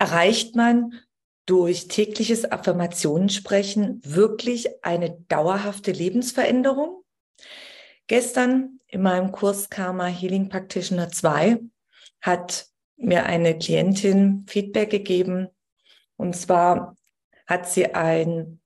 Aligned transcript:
Erreicht 0.00 0.56
man 0.56 0.94
durch 1.44 1.86
tägliches 1.86 2.50
Affirmationensprechen 2.50 4.00
wirklich 4.02 4.82
eine 4.82 5.10
dauerhafte 5.28 5.92
Lebensveränderung? 5.92 7.04
Gestern 8.06 8.80
in 8.86 9.02
meinem 9.02 9.30
Kurs 9.30 9.68
Karma 9.68 10.06
Healing 10.06 10.48
Practitioner 10.48 11.10
2 11.10 11.60
hat 12.22 12.68
mir 12.96 13.26
eine 13.26 13.58
Klientin 13.58 14.46
Feedback 14.48 14.88
gegeben. 14.88 15.48
Und 16.16 16.34
zwar 16.34 16.96
hat 17.46 17.68
sie 17.68 17.94
ein 17.94 18.58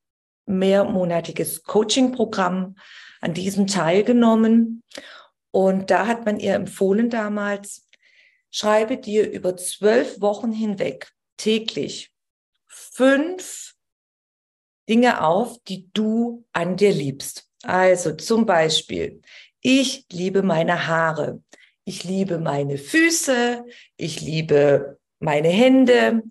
mehrmonatiges 0.46 1.64
Coaching-Programm 1.64 2.76
an 3.20 3.34
diesem 3.34 3.66
teilgenommen. 3.66 4.84
Und 5.50 5.90
da 5.90 6.06
hat 6.06 6.26
man 6.26 6.38
ihr 6.38 6.54
empfohlen 6.54 7.10
damals, 7.10 7.88
schreibe 8.52 8.98
dir 8.98 9.28
über 9.28 9.56
zwölf 9.56 10.20
Wochen 10.20 10.52
hinweg 10.52 11.10
täglich 11.36 12.12
fünf 12.66 13.74
Dinge 14.88 15.24
auf, 15.24 15.58
die 15.64 15.90
du 15.92 16.44
an 16.52 16.76
dir 16.76 16.92
liebst. 16.92 17.48
Also 17.62 18.14
zum 18.14 18.46
Beispiel, 18.46 19.22
ich 19.60 20.06
liebe 20.12 20.42
meine 20.42 20.86
Haare. 20.86 21.42
Ich 21.86 22.04
liebe 22.04 22.38
meine 22.38 22.78
Füße, 22.78 23.64
ich 23.96 24.20
liebe 24.22 24.98
meine 25.18 25.48
Hände 25.48 26.22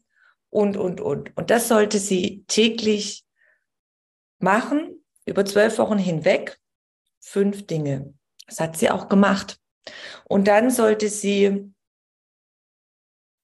und, 0.49 0.77
und, 0.77 0.99
und. 0.99 1.35
Und 1.37 1.49
das 1.51 1.67
sollte 1.67 1.99
sie 1.99 2.43
täglich 2.47 3.23
machen, 4.39 5.03
über 5.25 5.45
zwölf 5.45 5.77
Wochen 5.77 5.99
hinweg, 5.99 6.59
fünf 7.19 7.67
Dinge. 7.67 8.13
Das 8.47 8.59
hat 8.59 8.77
sie 8.77 8.89
auch 8.89 9.09
gemacht. 9.09 9.59
Und 10.25 10.47
dann 10.47 10.69
sollte 10.69 11.09
sie 11.09 11.72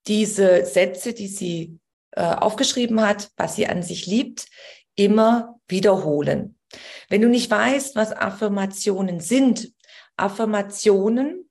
diese 0.10 0.66
Sätze, 0.66 1.14
die 1.14 1.28
sie 1.28 1.80
äh, 2.12 2.24
aufgeschrieben 2.24 3.00
hat, 3.02 3.32
was 3.38 3.56
sie 3.56 3.68
an 3.68 3.84
sich 3.84 4.08
liebt, 4.08 4.48
immer 4.96 5.60
wiederholen. 5.68 6.58
Wenn 7.10 7.22
du 7.22 7.30
nicht 7.30 7.50
weißt, 7.50 7.96
was 7.96 8.12
Affirmationen 8.12 9.20
sind, 9.20 9.74
Affirmationen 10.18 11.50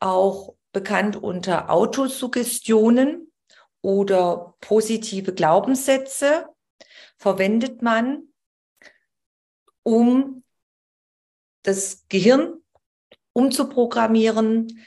auch 0.00 0.54
bekannt 0.72 1.16
unter 1.16 1.70
Autosuggestionen 1.70 3.32
oder 3.80 4.56
positive 4.60 5.32
Glaubenssätze, 5.32 6.46
verwendet 7.16 7.80
man, 7.80 8.24
um 9.84 10.42
das 11.62 12.04
Gehirn 12.08 12.54
umzuprogrammieren. 13.32 14.84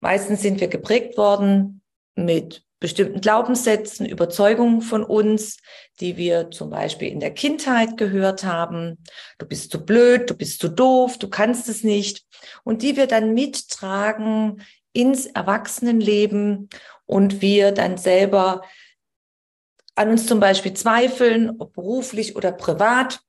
Meistens 0.00 0.40
sind 0.40 0.60
wir 0.60 0.68
geprägt 0.68 1.16
worden 1.16 1.83
mit 2.14 2.64
bestimmten 2.80 3.20
Glaubenssätzen, 3.20 4.04
Überzeugungen 4.04 4.82
von 4.82 5.04
uns, 5.04 5.56
die 6.00 6.16
wir 6.16 6.50
zum 6.50 6.70
Beispiel 6.70 7.08
in 7.08 7.20
der 7.20 7.32
Kindheit 7.32 7.96
gehört 7.96 8.44
haben. 8.44 9.02
Du 9.38 9.46
bist 9.46 9.70
zu 9.70 9.84
blöd, 9.84 10.28
du 10.28 10.34
bist 10.34 10.60
zu 10.60 10.68
doof, 10.68 11.16
du 11.16 11.30
kannst 11.30 11.68
es 11.68 11.82
nicht. 11.82 12.24
Und 12.62 12.82
die 12.82 12.96
wir 12.96 13.06
dann 13.06 13.32
mittragen 13.32 14.62
ins 14.92 15.26
Erwachsenenleben 15.26 16.68
und 17.06 17.40
wir 17.40 17.72
dann 17.72 17.96
selber 17.96 18.62
an 19.94 20.10
uns 20.10 20.26
zum 20.26 20.40
Beispiel 20.40 20.74
zweifeln, 20.74 21.56
ob 21.58 21.72
beruflich 21.72 22.36
oder 22.36 22.52
privat. 22.52 23.20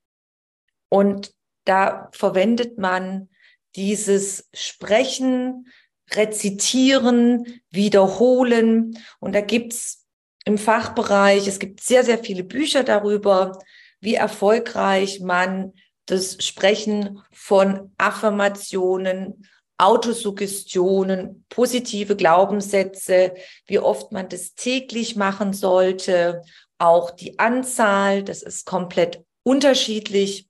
Und 0.90 1.34
da 1.63 2.09
verwendet 2.12 2.78
man 2.78 3.29
dieses 3.75 4.50
Sprechen, 4.53 5.67
rezitieren, 6.11 7.61
wiederholen. 7.71 8.97
Und 9.19 9.33
da 9.33 9.41
gibt's 9.41 10.05
im 10.45 10.57
Fachbereich, 10.57 11.47
es 11.47 11.59
gibt 11.59 11.81
sehr, 11.81 12.03
sehr 12.03 12.19
viele 12.19 12.43
Bücher 12.43 12.83
darüber, 12.83 13.59
wie 13.99 14.16
erfolgreich 14.16 15.19
man 15.19 15.73
das 16.05 16.38
Sprechen 16.43 17.21
von 17.31 17.91
Affirmationen, 17.97 19.47
Autosuggestionen, 19.77 21.45
positive 21.49 22.16
Glaubenssätze, 22.16 23.33
wie 23.66 23.79
oft 23.79 24.11
man 24.11 24.29
das 24.29 24.53
täglich 24.53 25.16
machen 25.16 25.51
sollte, 25.51 26.43
auch 26.77 27.11
die 27.11 27.39
Anzahl, 27.39 28.23
das 28.23 28.41
ist 28.41 28.66
komplett 28.66 29.23
unterschiedlich. 29.43 30.47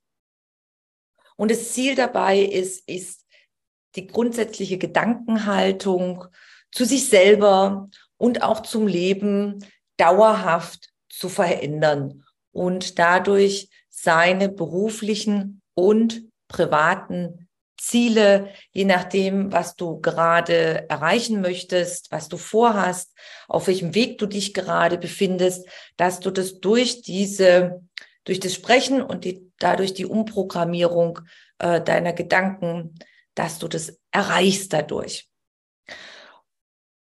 Und 1.38 1.52
das 1.52 1.74
Ziel 1.74 1.96
dabei 1.96 2.40
ist, 2.40 2.88
ist 2.88 3.25
die 3.96 4.08
grundsätzliche 4.08 4.78
Gedankenhaltung 4.78 6.26
zu 6.72 6.86
sich 6.86 7.10
selber 7.10 7.90
und 8.18 8.44
auch 8.44 8.62
zum 8.62 8.88
Leben 8.88 9.66
dauerhaft 9.98 10.90
zu 11.10 11.30
verändern 11.30 12.24
und 12.52 13.00
dadurch 13.00 13.70
seine 13.90 14.50
beruflichen 14.50 15.62
und 15.74 16.24
privaten 16.48 17.48
Ziele, 17.78 18.50
je 18.72 18.86
nachdem, 18.86 19.52
was 19.52 19.76
du 19.76 20.00
gerade 20.00 20.90
erreichen 20.90 21.42
möchtest, 21.42 22.12
was 22.12 22.30
du 22.30 22.38
vorhast, 22.38 23.14
auf 23.48 23.68
welchem 23.68 23.94
Weg 23.94 24.18
du 24.18 24.26
dich 24.26 24.54
gerade 24.54 24.98
befindest, 24.98 25.68
dass 25.98 26.20
du 26.20 26.32
das 26.32 26.60
durch 26.60 27.02
diese, 27.02 27.82
durch 28.24 28.40
das 28.40 28.54
Sprechen 28.54 29.02
und 29.02 29.24
die, 29.24 29.52
dadurch 29.60 29.94
die 29.94 30.06
Umprogrammierung 30.06 31.20
äh, 31.60 31.82
deiner 31.82 32.14
Gedanken 32.14 32.96
dass 33.36 33.60
du 33.60 33.68
das 33.68 34.00
erreichst 34.12 34.74
dadurch. 34.74 35.30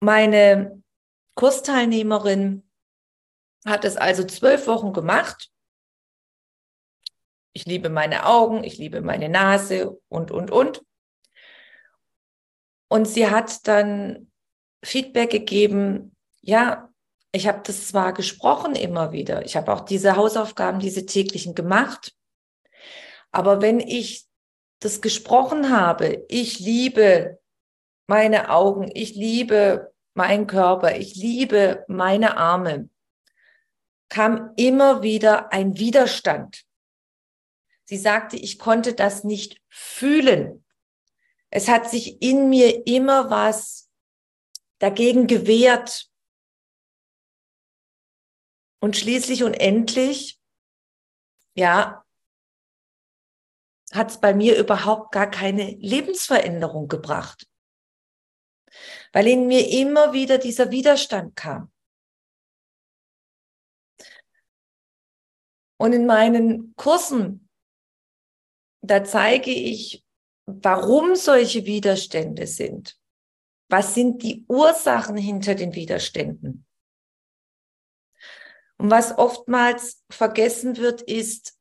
Meine 0.00 0.82
Kursteilnehmerin 1.34 2.68
hat 3.64 3.84
es 3.84 3.96
also 3.96 4.24
zwölf 4.24 4.66
Wochen 4.66 4.92
gemacht. 4.92 5.50
Ich 7.52 7.66
liebe 7.66 7.88
meine 7.88 8.26
Augen, 8.26 8.64
ich 8.64 8.78
liebe 8.78 9.00
meine 9.00 9.28
Nase 9.28 9.98
und, 10.08 10.30
und, 10.30 10.50
und. 10.50 10.82
Und 12.88 13.06
sie 13.06 13.28
hat 13.28 13.66
dann 13.66 14.30
Feedback 14.84 15.30
gegeben, 15.30 16.16
ja, 16.42 16.90
ich 17.32 17.48
habe 17.48 17.62
das 17.64 17.88
zwar 17.88 18.12
gesprochen 18.12 18.76
immer 18.76 19.12
wieder, 19.12 19.44
ich 19.44 19.56
habe 19.56 19.72
auch 19.72 19.80
diese 19.80 20.16
Hausaufgaben, 20.16 20.78
diese 20.78 21.06
täglichen 21.06 21.54
gemacht, 21.54 22.14
aber 23.32 23.60
wenn 23.60 23.80
ich 23.80 24.26
das 24.84 25.00
gesprochen 25.00 25.70
habe, 25.70 26.26
ich 26.28 26.58
liebe 26.58 27.40
meine 28.06 28.50
Augen, 28.50 28.90
ich 28.92 29.14
liebe 29.14 29.94
meinen 30.12 30.46
Körper, 30.46 30.96
ich 30.96 31.16
liebe 31.16 31.84
meine 31.88 32.36
Arme, 32.36 32.90
kam 34.10 34.52
immer 34.56 35.02
wieder 35.02 35.52
ein 35.52 35.78
Widerstand. 35.78 36.64
Sie 37.84 37.96
sagte, 37.96 38.36
ich 38.36 38.58
konnte 38.58 38.94
das 38.94 39.24
nicht 39.24 39.60
fühlen. 39.68 40.64
Es 41.50 41.68
hat 41.68 41.88
sich 41.90 42.20
in 42.20 42.50
mir 42.50 42.86
immer 42.86 43.30
was 43.30 43.90
dagegen 44.78 45.26
gewehrt. 45.26 46.10
Und 48.80 48.96
schließlich 48.96 49.44
und 49.44 49.54
endlich, 49.54 50.40
ja, 51.54 52.03
hat 53.94 54.10
es 54.10 54.20
bei 54.20 54.34
mir 54.34 54.58
überhaupt 54.58 55.12
gar 55.12 55.30
keine 55.30 55.70
Lebensveränderung 55.76 56.88
gebracht, 56.88 57.48
weil 59.12 59.28
in 59.28 59.46
mir 59.46 59.70
immer 59.70 60.12
wieder 60.12 60.38
dieser 60.38 60.70
Widerstand 60.70 61.36
kam. 61.36 61.72
Und 65.76 65.92
in 65.92 66.06
meinen 66.06 66.74
Kursen, 66.76 67.48
da 68.82 69.04
zeige 69.04 69.50
ich, 69.50 70.04
warum 70.46 71.14
solche 71.14 71.64
Widerstände 71.64 72.46
sind. 72.46 72.98
Was 73.68 73.94
sind 73.94 74.22
die 74.22 74.44
Ursachen 74.48 75.16
hinter 75.16 75.54
den 75.54 75.74
Widerständen? 75.74 76.66
Und 78.76 78.90
was 78.90 79.16
oftmals 79.16 80.04
vergessen 80.10 80.76
wird, 80.76 81.00
ist 81.02 81.58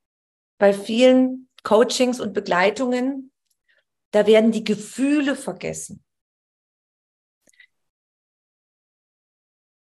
bei 0.58 0.74
vielen 0.74 1.50
Coachings 1.64 2.20
und 2.20 2.34
Begleitungen, 2.34 3.32
Da 4.12 4.28
werden 4.28 4.52
die 4.52 4.64
Gefühle 4.64 5.36
vergessen. 5.36 6.04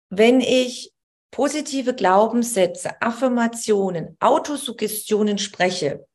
Wenn 0.09 0.39
ich 0.39 0.93
positive 1.29 1.93
Glaubenssätze, 1.93 3.01
Affirmationen, 3.01 4.15
Autosuggestionen 4.21 5.39
spreche, 5.39 6.07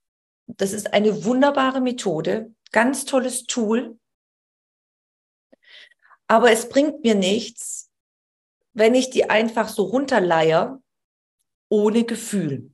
das 0.46 0.72
ist 0.72 0.94
eine 0.94 1.25
wunderbare 1.25 1.82
Methode, 1.82 2.55
ganz 2.72 3.05
tolles 3.05 3.44
Tool. 3.44 3.99
Aber 6.28 6.50
es 6.50 6.69
bringt 6.70 7.02
mir 7.02 7.14
nichts, 7.14 7.90
wenn 8.72 8.94
ich 8.94 9.10
die 9.10 9.28
einfach 9.28 9.69
so 9.69 9.82
runterleier, 9.82 10.81
ohne 11.69 12.05
Gefühl. 12.05 12.72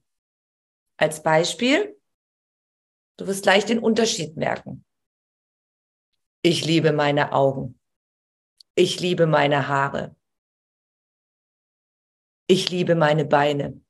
Als 0.97 1.25
Beispiel, 1.25 1.94
du 3.17 3.27
wirst 3.27 3.43
gleich 3.43 3.65
den 3.65 3.79
Unterschied 3.79 4.37
merken. 4.37 4.85
Ich 6.43 6.65
liebe 6.65 6.93
meine 6.93 7.33
Augen. 7.33 7.79
Ich 8.75 9.01
liebe 9.01 9.27
meine 9.27 9.69
Haare. 9.69 10.17
Ich 12.47 12.71
liebe 12.71 12.95
meine 12.95 13.25
Beine. 13.25 13.81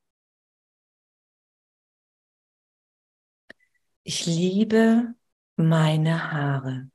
Ich 4.05 4.27
liebe 4.27 5.15
meine 5.57 6.33
Haare. 6.33 6.91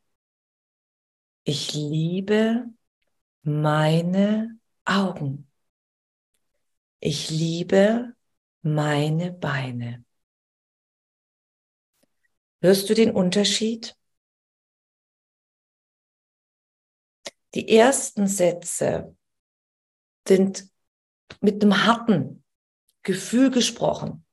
Ich 1.44 1.74
liebe 1.74 2.72
meine 3.42 4.60
Augen. 4.86 5.50
Ich 7.00 7.30
liebe 7.30 8.16
meine 8.62 9.32
Beine. 9.32 10.06
Hörst 12.62 12.90
du 12.90 12.94
den 12.94 13.12
Unterschied? 13.12 13.96
Die 17.56 17.70
ersten 17.70 18.28
Sätze 18.28 19.16
sind 20.28 20.70
mit 21.42 21.64
einem 21.64 21.86
harten 21.86 22.44
Gefühl 23.04 23.50
gesprochen. 23.50 24.26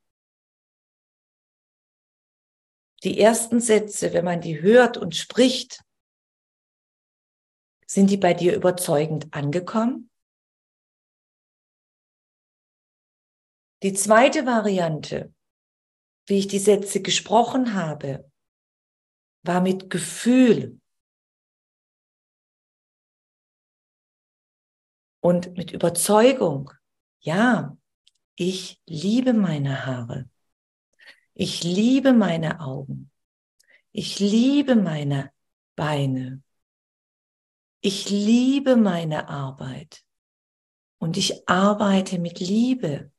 Die 3.05 3.21
ersten 3.21 3.61
Sätze, 3.61 4.13
wenn 4.13 4.25
man 4.25 4.41
die 4.41 4.61
hört 4.61 4.97
und 4.97 5.15
spricht, 5.15 5.83
sind 7.87 8.11
die 8.11 8.17
bei 8.17 8.35
dir 8.35 8.57
überzeugend 8.57 9.33
angekommen? 9.33 10.11
Die 13.83 13.93
zweite 13.93 14.47
Variante, 14.47 15.33
wie 16.27 16.39
ich 16.39 16.49
die 16.49 16.59
Sätze 16.59 17.01
gesprochen 17.01 17.75
habe, 17.75 18.31
war 19.43 19.61
mit 19.61 19.91
Gefühl 19.91 20.81
und 25.21 25.57
mit 25.57 25.73
Überzeugung. 25.73 26.71
Ja, 27.21 27.77
ich 28.35 28.81
liebe 28.87 29.33
meine 29.33 29.87
Haare. 29.87 30.29
Ich 31.35 31.63
liebe 31.65 32.13
meine 32.13 32.61
Augen. 32.61 33.11
Ich 33.93 34.19
liebe 34.21 34.75
meine 34.75 35.33
Beine. 35.75 36.43
Ich 37.81 38.11
liebe 38.11 38.77
meine 38.77 39.29
Arbeit. 39.29 40.03
Und 40.99 41.17
ich 41.17 41.49
arbeite 41.49 42.19
mit 42.19 42.41
Liebe. 42.41 43.13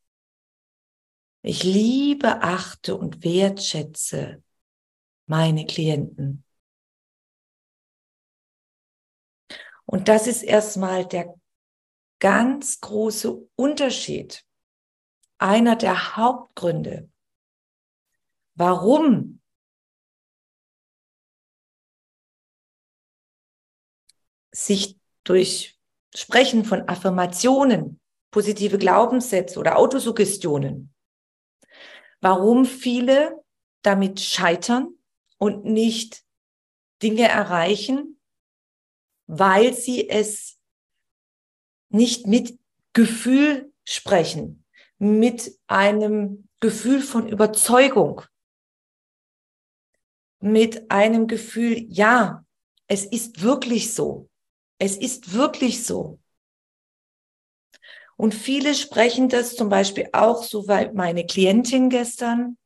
Ich 1.50 1.64
liebe, 1.64 2.42
achte 2.42 2.98
und 2.98 3.24
wertschätze 3.24 4.44
meine 5.28 5.66
Klienten. 5.66 6.44
Und 9.86 10.10
das 10.10 10.28
ist 10.28 10.44
erstmal 10.44 11.06
der 11.06 11.34
ganz 12.20 12.82
große 12.82 13.48
Unterschied. 13.56 14.46
Einer 15.38 15.78
der 15.78 16.18
Hauptgründe, 16.18 17.10
warum 18.56 19.40
sich 24.52 25.00
durch 25.24 25.80
Sprechen 26.14 26.66
von 26.66 26.90
Affirmationen, 26.90 28.02
positive 28.32 28.78
Glaubenssätze 28.78 29.58
oder 29.58 29.78
Autosuggestionen 29.78 30.94
warum 32.22 32.66
viele 32.66 33.44
damit 33.82 34.20
scheitern 34.20 34.90
und 35.38 35.66
nicht 35.66 36.24
Dinge 37.02 37.28
erreichen, 37.28 38.20
weil 39.28 39.74
sie 39.74 40.10
es 40.10 40.58
nicht 41.90 42.28
mit 42.28 42.60
Gefühl 42.94 43.72
sprechen, 43.86 44.66
mit 44.98 45.58
einem 45.68 46.50
Gefühl 46.60 47.02
von 47.02 47.28
Überzeugung, 47.28 48.24
mit 50.40 50.90
einem 50.92 51.28
Gefühl, 51.28 51.86
ja, 51.90 52.46
es 52.88 53.06
ist 53.06 53.42
wirklich 53.42 53.94
so. 53.94 54.30
Es 54.80 54.98
ist 54.98 55.34
wirklich 55.34 55.84
so. 55.84 56.20
Und 58.18 58.34
viele 58.34 58.74
sprechen 58.74 59.30
das 59.30 59.56
zum 59.56 59.70
Beispiel 59.70 60.10
auch, 60.12 60.44
so 60.44 60.68
weil 60.68 60.92
meine 60.94 61.26
Klientin 61.26 61.90
gestern 61.90 62.58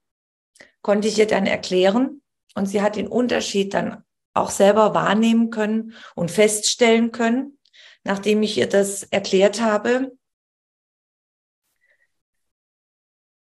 konnte 0.81 1.09
ich 1.09 1.19
ihr 1.19 1.27
dann 1.27 1.45
erklären 1.45 2.21
und 2.55 2.65
sie 2.65 2.81
hat 2.81 2.95
den 2.95 3.07
Unterschied 3.07 3.73
dann 3.73 4.03
auch 4.33 4.49
selber 4.49 4.93
wahrnehmen 4.93 5.49
können 5.49 5.93
und 6.15 6.31
feststellen 6.31 7.11
können, 7.11 7.59
nachdem 8.03 8.41
ich 8.43 8.57
ihr 8.57 8.67
das 8.67 9.03
erklärt 9.03 9.61
habe. 9.61 10.11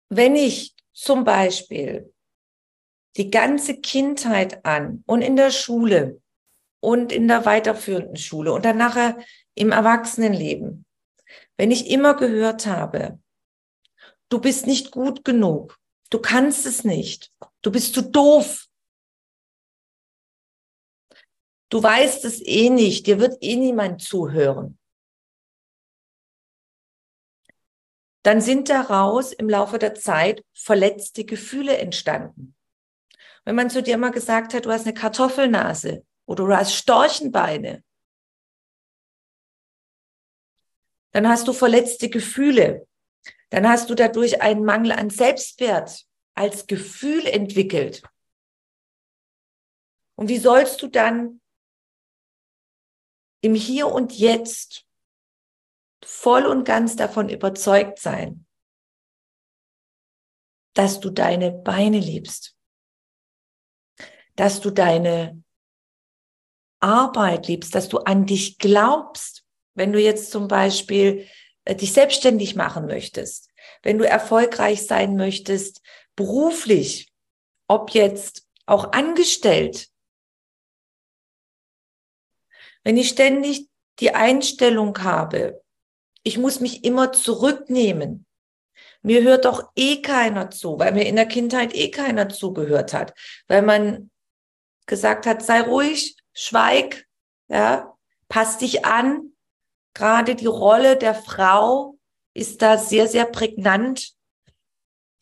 Wenn 0.08 0.36
ich 0.36 0.74
zum 0.92 1.24
Beispiel 1.24 2.14
die 3.16 3.30
ganze 3.30 3.80
Kindheit 3.80 4.64
an 4.64 5.02
und 5.06 5.22
in 5.22 5.34
der 5.34 5.50
Schule 5.50 6.22
und 6.80 7.12
in 7.12 7.26
der 7.26 7.44
weiterführenden 7.44 8.16
Schule 8.16 8.52
und 8.52 8.64
dann 8.64 8.78
nachher 8.78 9.18
im 9.54 9.72
Erwachsenenleben 9.72 10.86
wenn 11.58 11.70
ich 11.70 11.90
immer 11.90 12.14
gehört 12.14 12.66
habe, 12.66 13.20
du 14.30 14.40
bist 14.40 14.66
nicht 14.66 14.92
gut 14.92 15.24
genug, 15.24 15.78
du 16.08 16.20
kannst 16.20 16.64
es 16.64 16.84
nicht, 16.84 17.32
du 17.62 17.70
bist 17.70 17.94
zu 17.94 18.02
doof, 18.02 18.66
du 21.68 21.82
weißt 21.82 22.24
es 22.24 22.40
eh 22.40 22.70
nicht, 22.70 23.06
dir 23.06 23.20
wird 23.20 23.36
eh 23.40 23.56
niemand 23.56 24.00
zuhören, 24.00 24.78
dann 28.22 28.40
sind 28.40 28.68
daraus 28.68 29.32
im 29.32 29.48
Laufe 29.48 29.78
der 29.78 29.94
Zeit 29.94 30.44
verletzte 30.54 31.24
Gefühle 31.24 31.78
entstanden. 31.78 32.54
Wenn 33.44 33.56
man 33.56 33.70
zu 33.70 33.82
dir 33.82 33.96
mal 33.98 34.10
gesagt 34.10 34.54
hat, 34.54 34.66
du 34.66 34.70
hast 34.70 34.84
eine 34.84 34.94
Kartoffelnase 34.94 36.04
oder 36.26 36.46
du 36.46 36.54
hast 36.54 36.74
Storchenbeine, 36.74 37.82
dann 41.18 41.28
hast 41.28 41.48
du 41.48 41.52
verletzte 41.52 42.08
Gefühle, 42.08 42.86
dann 43.50 43.68
hast 43.68 43.90
du 43.90 43.96
dadurch 43.96 44.40
einen 44.40 44.64
Mangel 44.64 44.92
an 44.92 45.10
Selbstwert 45.10 46.06
als 46.36 46.68
Gefühl 46.68 47.26
entwickelt. 47.26 48.04
Und 50.14 50.28
wie 50.28 50.38
sollst 50.38 50.80
du 50.80 50.86
dann 50.86 51.40
im 53.40 53.56
Hier 53.56 53.88
und 53.88 54.12
Jetzt 54.12 54.86
voll 56.04 56.46
und 56.46 56.62
ganz 56.62 56.94
davon 56.94 57.28
überzeugt 57.28 57.98
sein, 57.98 58.46
dass 60.74 61.00
du 61.00 61.10
deine 61.10 61.50
Beine 61.50 61.98
liebst, 61.98 62.56
dass 64.36 64.60
du 64.60 64.70
deine 64.70 65.42
Arbeit 66.78 67.48
liebst, 67.48 67.74
dass 67.74 67.88
du 67.88 67.98
an 67.98 68.24
dich 68.24 68.58
glaubst, 68.58 69.47
wenn 69.78 69.92
du 69.92 70.00
jetzt 70.00 70.30
zum 70.32 70.48
Beispiel 70.48 71.26
äh, 71.64 71.74
dich 71.74 71.92
selbstständig 71.92 72.56
machen 72.56 72.86
möchtest, 72.86 73.48
wenn 73.82 73.98
du 73.98 74.06
erfolgreich 74.06 74.84
sein 74.86 75.16
möchtest, 75.16 75.80
beruflich, 76.16 77.12
ob 77.68 77.90
jetzt 77.90 78.46
auch 78.66 78.92
angestellt, 78.92 79.88
wenn 82.82 82.96
ich 82.96 83.08
ständig 83.08 83.68
die 84.00 84.14
Einstellung 84.14 84.98
habe, 85.02 85.62
ich 86.22 86.38
muss 86.38 86.60
mich 86.60 86.84
immer 86.84 87.12
zurücknehmen. 87.12 88.26
Mir 89.02 89.22
hört 89.22 89.44
doch 89.44 89.70
eh 89.76 90.02
keiner 90.02 90.50
zu, 90.50 90.78
weil 90.78 90.92
mir 90.92 91.06
in 91.06 91.16
der 91.16 91.26
Kindheit 91.26 91.74
eh 91.74 91.90
keiner 91.90 92.28
zugehört 92.28 92.92
hat, 92.92 93.14
weil 93.46 93.62
man 93.62 94.10
gesagt 94.86 95.26
hat, 95.26 95.44
sei 95.44 95.60
ruhig, 95.60 96.16
schweig, 96.32 97.06
ja, 97.48 97.96
pass 98.28 98.58
dich 98.58 98.84
an, 98.84 99.32
gerade 99.94 100.34
die 100.34 100.46
Rolle 100.46 100.96
der 100.96 101.14
Frau 101.14 101.98
ist 102.34 102.62
da 102.62 102.78
sehr, 102.78 103.08
sehr 103.08 103.26
prägnant. 103.26 104.12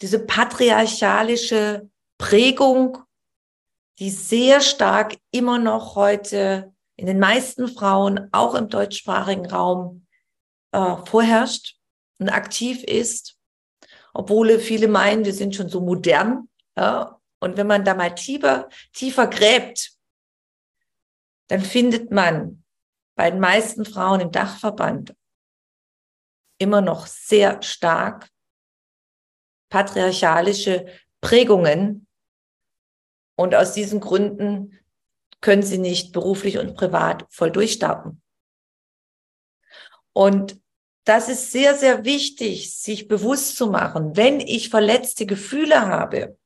Diese 0.00 0.18
patriarchalische 0.18 1.88
Prägung, 2.18 2.98
die 3.98 4.10
sehr 4.10 4.60
stark 4.60 5.16
immer 5.30 5.58
noch 5.58 5.96
heute 5.96 6.74
in 6.96 7.06
den 7.06 7.18
meisten 7.18 7.68
Frauen, 7.68 8.28
auch 8.32 8.54
im 8.54 8.68
deutschsprachigen 8.68 9.46
Raum, 9.46 10.06
äh, 10.72 10.96
vorherrscht 11.06 11.78
und 12.18 12.28
aktiv 12.28 12.82
ist, 12.82 13.38
obwohl 14.12 14.58
viele 14.58 14.88
meinen, 14.88 15.24
wir 15.24 15.34
sind 15.34 15.54
schon 15.54 15.68
so 15.68 15.80
modern. 15.80 16.48
Ja? 16.76 17.20
Und 17.40 17.56
wenn 17.56 17.66
man 17.66 17.84
da 17.84 17.94
mal 17.94 18.14
tiefer, 18.14 18.68
tiefer 18.92 19.26
gräbt, 19.26 19.92
dann 21.48 21.60
findet 21.60 22.10
man 22.10 22.64
bei 23.16 23.30
den 23.30 23.40
meisten 23.40 23.84
Frauen 23.84 24.20
im 24.20 24.30
Dachverband 24.30 25.16
immer 26.58 26.80
noch 26.80 27.06
sehr 27.06 27.60
stark 27.62 28.30
patriarchalische 29.68 30.86
Prägungen. 31.20 32.06
Und 33.36 33.54
aus 33.54 33.72
diesen 33.72 34.00
Gründen 34.00 34.78
können 35.40 35.62
sie 35.62 35.78
nicht 35.78 36.12
beruflich 36.12 36.58
und 36.58 36.76
privat 36.76 37.26
voll 37.30 37.50
durchstarten. 37.50 38.22
Und 40.12 40.60
das 41.04 41.28
ist 41.28 41.52
sehr, 41.52 41.74
sehr 41.76 42.04
wichtig, 42.04 42.74
sich 42.74 43.06
bewusst 43.06 43.56
zu 43.56 43.68
machen, 43.68 44.16
wenn 44.16 44.40
ich 44.40 44.70
verletzte 44.70 45.26
Gefühle 45.26 45.86
habe. 45.86 46.38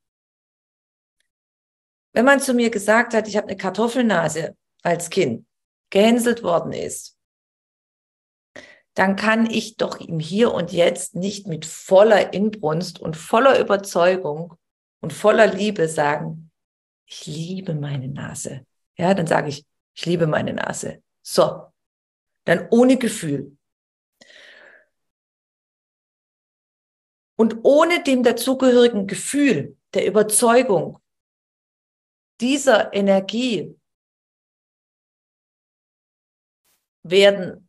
Wenn 2.13 2.25
man 2.25 2.41
zu 2.41 2.53
mir 2.53 2.71
gesagt 2.71 3.15
hat, 3.15 3.29
ich 3.29 3.37
habe 3.37 3.47
eine 3.47 3.57
Kartoffelnase 3.57 4.57
als 4.83 5.09
Kind, 5.09 5.47
gehänselt 5.91 6.43
worden 6.43 6.73
ist, 6.73 7.19
dann 8.95 9.17
kann 9.17 9.49
ich 9.49 9.77
doch 9.77 10.01
im 10.01 10.19
Hier 10.19 10.53
und 10.53 10.73
Jetzt 10.73 11.15
nicht 11.15 11.47
mit 11.47 11.65
voller 11.65 12.33
Inbrunst 12.33 12.99
und 12.99 13.17
voller 13.17 13.59
Überzeugung 13.59 14.55
und 15.01 15.13
voller 15.13 15.47
Liebe 15.47 15.89
sagen, 15.89 16.51
ich 17.07 17.27
liebe 17.27 17.75
meine 17.75 18.09
Nase. 18.09 18.67
Ja, 18.97 19.15
dann 19.15 19.27
sage 19.27 19.49
ich, 19.49 19.65
ich 19.95 20.07
liebe 20.07 20.27
meine 20.27 20.53
Nase. 20.53 21.03
So. 21.23 21.67
Dann 22.45 22.69
ohne 22.71 22.97
Gefühl. 22.99 23.57
Und 27.37 27.61
ohne 27.63 28.03
dem 28.03 28.23
dazugehörigen 28.23 29.07
Gefühl 29.07 29.77
der 29.95 30.07
Überzeugung 30.07 30.99
dieser 32.41 32.93
Energie 32.93 33.80
werden 37.03 37.69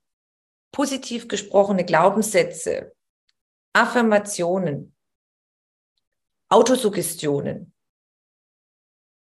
positiv 0.71 1.27
gesprochene 1.27 1.85
Glaubenssätze, 1.85 2.93
Affirmationen, 3.73 4.95
Autosuggestionen 6.49 7.73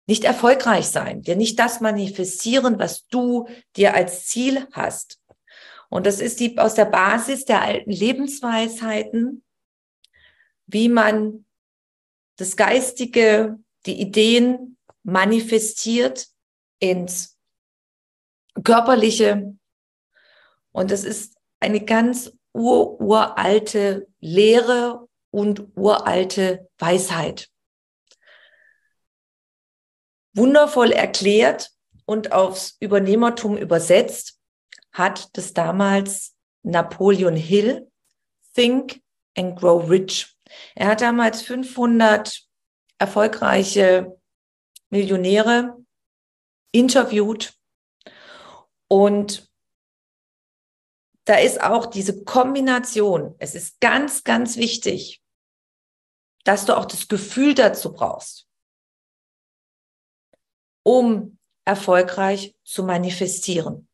nicht 0.07 0.25
erfolgreich 0.25 0.87
sein, 0.89 1.23
dir 1.23 1.37
nicht 1.37 1.59
das 1.59 1.81
manifestieren, 1.81 2.79
was 2.79 3.07
du 3.07 3.49
dir 3.77 3.95
als 3.95 4.27
Ziel 4.27 4.67
hast. 4.73 5.21
Und 5.89 6.07
das 6.07 6.21
ist 6.21 6.41
die 6.41 6.59
aus 6.59 6.75
der 6.75 6.87
Basis 6.87 7.45
der 7.45 7.63
alten 7.63 7.91
Lebensweisheiten, 7.91 9.45
wie 10.67 10.89
man 10.89 11.45
das 12.37 12.57
Geistige, 12.57 13.59
die 13.87 14.01
Ideen 14.01 14.77
manifestiert 15.03 16.29
ins 16.79 17.39
Körperliche, 18.65 19.57
und 20.73 20.91
das 20.91 21.05
ist 21.05 21.37
eine 21.61 21.85
ganz 21.85 22.33
ur 22.53 23.01
uralte 23.01 24.09
Lehre 24.21 25.09
und 25.31 25.77
uralte 25.77 26.69
Weisheit. 26.79 27.49
Wundervoll 30.35 30.93
erklärt 30.93 31.71
und 32.05 32.33
aufs 32.33 32.77
Übernehmertum 32.81 33.57
übersetzt 33.57 34.39
hat 34.93 35.37
das 35.37 35.55
damals 35.55 36.35
Napoleon 36.63 37.37
Hill, 37.37 37.91
Think 38.55 39.03
and 39.37 39.59
Grow 39.59 39.89
Rich. 39.89 40.37
Er 40.75 40.89
hat 40.89 41.01
damals 41.01 41.43
500 41.43 42.43
erfolgreiche 42.99 44.19
Millionäre 44.91 45.77
interviewt 46.73 47.55
und 48.89 49.51
da 51.33 51.39
ist 51.39 51.63
auch 51.63 51.87
diese 51.87 52.25
Kombination. 52.25 53.35
Es 53.39 53.55
ist 53.55 53.81
ganz, 53.81 54.23
ganz 54.23 54.59
wichtig, 54.59 55.23
dass 56.45 56.67
du 56.67 56.77
auch 56.77 56.85
das 56.85 57.09
Gefühl 57.09 57.55
dazu 57.55 57.91
brauchst, 57.91 58.47
um 60.83 61.39
erfolgreich 61.65 62.55
zu 62.65 62.85
manifestieren. 62.85 63.89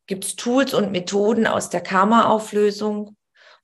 Gibt 0.06 0.25
es 0.25 0.37
Tools 0.37 0.73
und 0.73 0.92
Methoden 0.92 1.47
aus 1.47 1.68
der 1.68 1.80
Karma-Auflösung, 1.80 3.16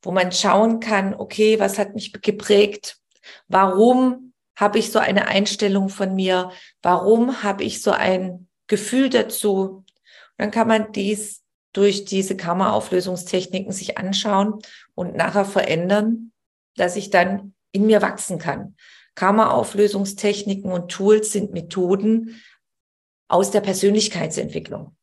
wo 0.03 0.13
man 0.13 0.33
schauen 0.33 0.81
kann, 0.81 1.15
okay, 1.15 1.59
was 1.59 1.79
hat 1.79 1.95
mich 1.95 2.13
geprägt? 2.13 3.01
Warum 3.49 4.33
habe 4.55 4.79
ich 4.79 4.91
so 4.91 4.99
eine 4.99 5.29
Einstellung 5.29 5.89
von 5.89 6.15
mir? 6.15 6.51
Warum 6.83 7.43
habe 7.43 7.65
ich 7.65 7.83
so 7.83 7.91
ein 7.91 8.49
Gefühl 8.67 9.11
dazu? 9.11 9.85
dann 10.37 10.51
kann 10.51 10.69
man 10.69 10.93
dies 10.93 11.43
durch 11.73 12.05
diese 12.05 12.37
Karma-Auflösungstechniken 12.37 13.73
sich 13.73 13.99
anschauen 13.99 14.61
und 14.95 15.15
nachher 15.17 15.45
verändern, 15.45 16.33
dass 16.77 16.97
ich 16.97 17.11
dann 17.11 17.55
in 17.73 17.87
mir 17.87 18.03
wachsen 18.03 18.39
kann. 18.39 18.77
Karma-Auflösungstechniken 19.15 20.73
und 20.73 20.91
Tools 20.91 21.33
sind 21.33 21.53
Methoden 21.53 22.43
aus 23.29 23.51
der 23.51 23.61
Persönlichkeitsentwicklung. 23.61 24.97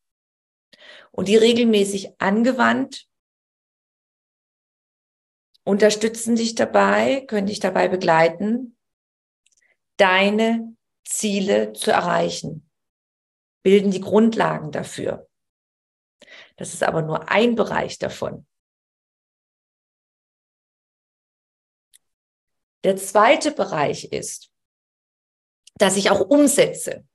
Und 1.12 1.28
die 1.28 1.36
regelmäßig 1.36 2.20
angewandt 2.20 3.06
unterstützen 5.64 6.36
dich 6.36 6.56
dabei, 6.56 7.22
können 7.28 7.48
dich 7.48 7.60
dabei 7.60 7.88
begleiten, 7.88 8.78
deine 9.98 10.76
Ziele 11.06 11.74
zu 11.74 11.92
erreichen, 11.92 12.70
bilden 13.64 13.92
die 13.92 14.02
Grundlagen 14.02 14.72
dafür. 14.72 15.30
Das 16.58 16.74
ist 16.74 16.84
aber 16.84 17.02
nur 17.02 17.30
ein 17.30 17.56
Bereich 17.56 17.98
davon. 17.98 18.46
Der 22.84 22.98
zweite 22.98 23.52
Bereich 23.52 24.06
ist, 24.06 24.52
dass 25.76 25.96
ich 25.96 26.10
auch 26.10 26.20
umsetze. 26.20 27.08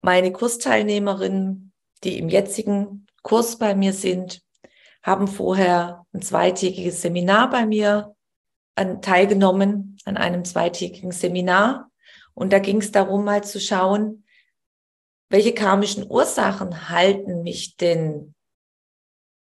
Meine 0.00 0.32
Kursteilnehmerinnen, 0.32 1.72
die 2.02 2.18
im 2.18 2.28
jetzigen 2.28 3.06
Kurs 3.22 3.58
bei 3.58 3.74
mir 3.74 3.92
sind, 3.92 4.42
haben 5.02 5.26
vorher 5.28 6.06
ein 6.12 6.22
zweitägiges 6.22 7.02
Seminar 7.02 7.50
bei 7.50 7.66
mir 7.66 8.14
an, 8.74 9.02
teilgenommen, 9.02 9.98
an 10.04 10.16
einem 10.16 10.44
zweitägigen 10.44 11.12
Seminar. 11.12 11.90
Und 12.34 12.52
da 12.52 12.58
ging 12.58 12.78
es 12.78 12.92
darum, 12.92 13.24
mal 13.24 13.44
zu 13.44 13.60
schauen, 13.60 14.24
welche 15.28 15.54
karmischen 15.54 16.08
Ursachen 16.08 16.88
halten 16.88 17.42
mich 17.42 17.76
denn 17.76 18.34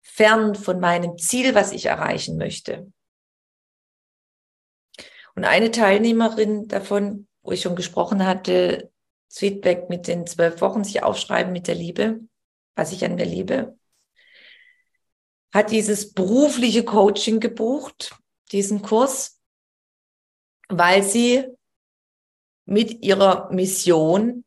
fern 0.00 0.54
von 0.54 0.80
meinem 0.80 1.18
Ziel, 1.18 1.54
was 1.54 1.73
ich 1.73 1.87
erreichen 1.87 2.37
möchte. 2.37 2.92
Und 5.35 5.44
eine 5.44 5.71
Teilnehmerin 5.71 6.68
davon, 6.68 7.26
wo 7.42 7.52
ich 7.52 7.62
schon 7.62 7.76
gesprochen 7.76 8.25
hatte, 8.25 8.90
das 9.28 9.38
Feedback 9.38 9.88
mit 9.88 10.06
den 10.06 10.26
zwölf 10.26 10.61
Wochen, 10.61 10.85
sich 10.85 11.02
aufschreiben 11.02 11.52
mit 11.52 11.66
der 11.66 11.75
Liebe, 11.75 12.21
was 12.75 12.92
ich 12.92 13.04
an 13.04 13.14
mir 13.14 13.25
liebe, 13.25 13.76
hat 15.52 15.71
dieses 15.71 16.12
berufliche 16.12 16.85
Coaching 16.85 17.40
gebucht, 17.40 18.16
diesen 18.52 18.82
Kurs, 18.82 19.40
weil 20.68 21.02
sie 21.02 21.47
mit 22.64 23.04
ihrer 23.04 23.50
Mission 23.52 24.44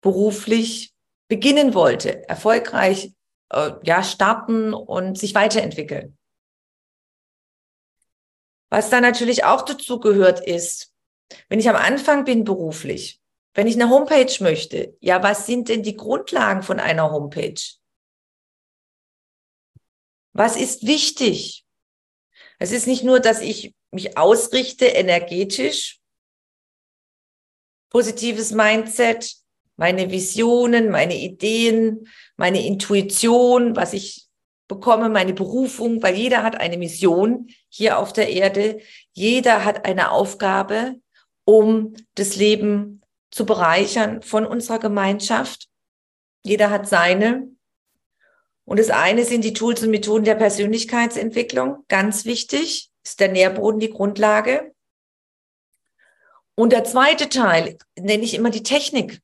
beruflich 0.00 0.94
beginnen 1.28 1.74
wollte, 1.74 2.28
erfolgreich 2.28 3.12
äh, 3.50 3.72
ja 3.82 4.02
starten 4.02 4.74
und 4.74 5.18
sich 5.18 5.34
weiterentwickeln. 5.34 6.16
Was 8.70 8.90
da 8.90 9.00
natürlich 9.00 9.44
auch 9.44 9.62
dazu 9.62 10.00
gehört 10.00 10.40
ist, 10.40 10.92
wenn 11.48 11.58
ich 11.58 11.68
am 11.68 11.76
Anfang 11.76 12.24
bin 12.24 12.44
beruflich, 12.44 13.20
wenn 13.54 13.66
ich 13.66 13.74
eine 13.74 13.90
Homepage 13.90 14.32
möchte, 14.40 14.96
ja, 15.00 15.22
was 15.22 15.46
sind 15.46 15.68
denn 15.68 15.82
die 15.82 15.96
Grundlagen 15.96 16.62
von 16.62 16.80
einer 16.80 17.10
Homepage? 17.10 17.60
Was 20.32 20.56
ist 20.56 20.86
wichtig? 20.86 21.64
Es 22.58 22.72
ist 22.72 22.86
nicht 22.86 23.04
nur, 23.04 23.20
dass 23.20 23.40
ich 23.40 23.74
mich 23.90 24.16
ausrichte 24.16 24.86
energetisch, 24.86 26.00
positives 27.90 28.52
Mindset, 28.52 29.34
meine 29.76 30.10
Visionen, 30.10 30.90
meine 30.90 31.16
Ideen, 31.16 32.08
meine 32.36 32.64
Intuition, 32.64 33.76
was 33.76 33.92
ich 33.92 34.28
bekomme, 34.68 35.08
meine 35.08 35.34
Berufung, 35.34 36.02
weil 36.02 36.14
jeder 36.14 36.42
hat 36.42 36.56
eine 36.56 36.78
Mission 36.78 37.48
hier 37.68 37.98
auf 37.98 38.12
der 38.12 38.30
Erde. 38.30 38.80
Jeder 39.12 39.64
hat 39.64 39.84
eine 39.84 40.10
Aufgabe, 40.10 40.96
um 41.44 41.94
das 42.14 42.36
Leben 42.36 43.02
zu 43.30 43.44
bereichern 43.44 44.22
von 44.22 44.46
unserer 44.46 44.78
Gemeinschaft. 44.78 45.68
Jeder 46.42 46.70
hat 46.70 46.88
seine. 46.88 47.48
Und 48.64 48.78
das 48.78 48.90
eine 48.90 49.24
sind 49.24 49.44
die 49.44 49.52
Tools 49.52 49.82
und 49.82 49.90
Methoden 49.90 50.24
der 50.24 50.36
Persönlichkeitsentwicklung. 50.36 51.84
Ganz 51.88 52.24
wichtig 52.24 52.90
ist 53.02 53.20
der 53.20 53.28
Nährboden 53.28 53.80
die 53.80 53.90
Grundlage. 53.90 54.72
Und 56.54 56.72
der 56.72 56.84
zweite 56.84 57.28
Teil 57.28 57.78
nenne 57.98 58.22
ich 58.22 58.34
immer 58.34 58.50
die 58.50 58.62
Technik. 58.62 59.20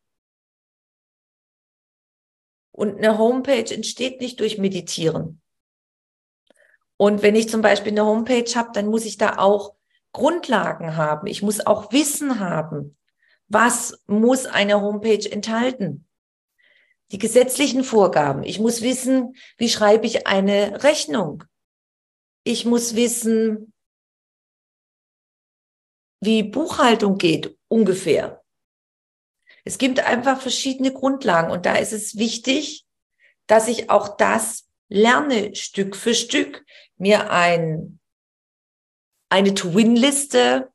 Und 2.72 2.98
eine 2.98 3.18
Homepage 3.18 3.72
entsteht 3.72 4.20
nicht 4.20 4.40
durch 4.40 4.58
Meditieren. 4.58 5.40
Und 6.96 7.22
wenn 7.22 7.36
ich 7.36 7.48
zum 7.48 7.62
Beispiel 7.62 7.92
eine 7.92 8.04
Homepage 8.04 8.50
habe, 8.56 8.70
dann 8.72 8.86
muss 8.86 9.04
ich 9.04 9.18
da 9.18 9.38
auch 9.38 9.74
Grundlagen 10.12 10.96
haben. 10.96 11.28
Ich 11.28 11.42
muss 11.42 11.64
auch 11.64 11.92
Wissen 11.92 12.40
haben. 12.40 12.96
Was 13.46 13.98
muss 14.06 14.46
eine 14.46 14.80
Homepage 14.80 15.30
enthalten? 15.30 16.07
Die 17.10 17.18
gesetzlichen 17.18 17.84
Vorgaben. 17.84 18.42
Ich 18.42 18.58
muss 18.58 18.82
wissen, 18.82 19.34
wie 19.56 19.68
schreibe 19.68 20.06
ich 20.06 20.26
eine 20.26 20.82
Rechnung? 20.82 21.44
Ich 22.44 22.64
muss 22.64 22.94
wissen, 22.94 23.72
wie 26.20 26.42
Buchhaltung 26.42 27.16
geht 27.18 27.56
ungefähr. 27.68 28.42
Es 29.64 29.78
gibt 29.78 30.00
einfach 30.00 30.40
verschiedene 30.40 30.92
Grundlagen 30.92 31.50
und 31.50 31.66
da 31.66 31.76
ist 31.76 31.92
es 31.92 32.16
wichtig, 32.16 32.86
dass 33.46 33.68
ich 33.68 33.90
auch 33.90 34.16
das 34.16 34.68
lerne, 34.88 35.54
Stück 35.54 35.96
für 35.96 36.14
Stück, 36.14 36.64
mir 36.96 37.30
ein, 37.30 37.98
eine 39.30 39.54
To-Win-Liste 39.54 40.72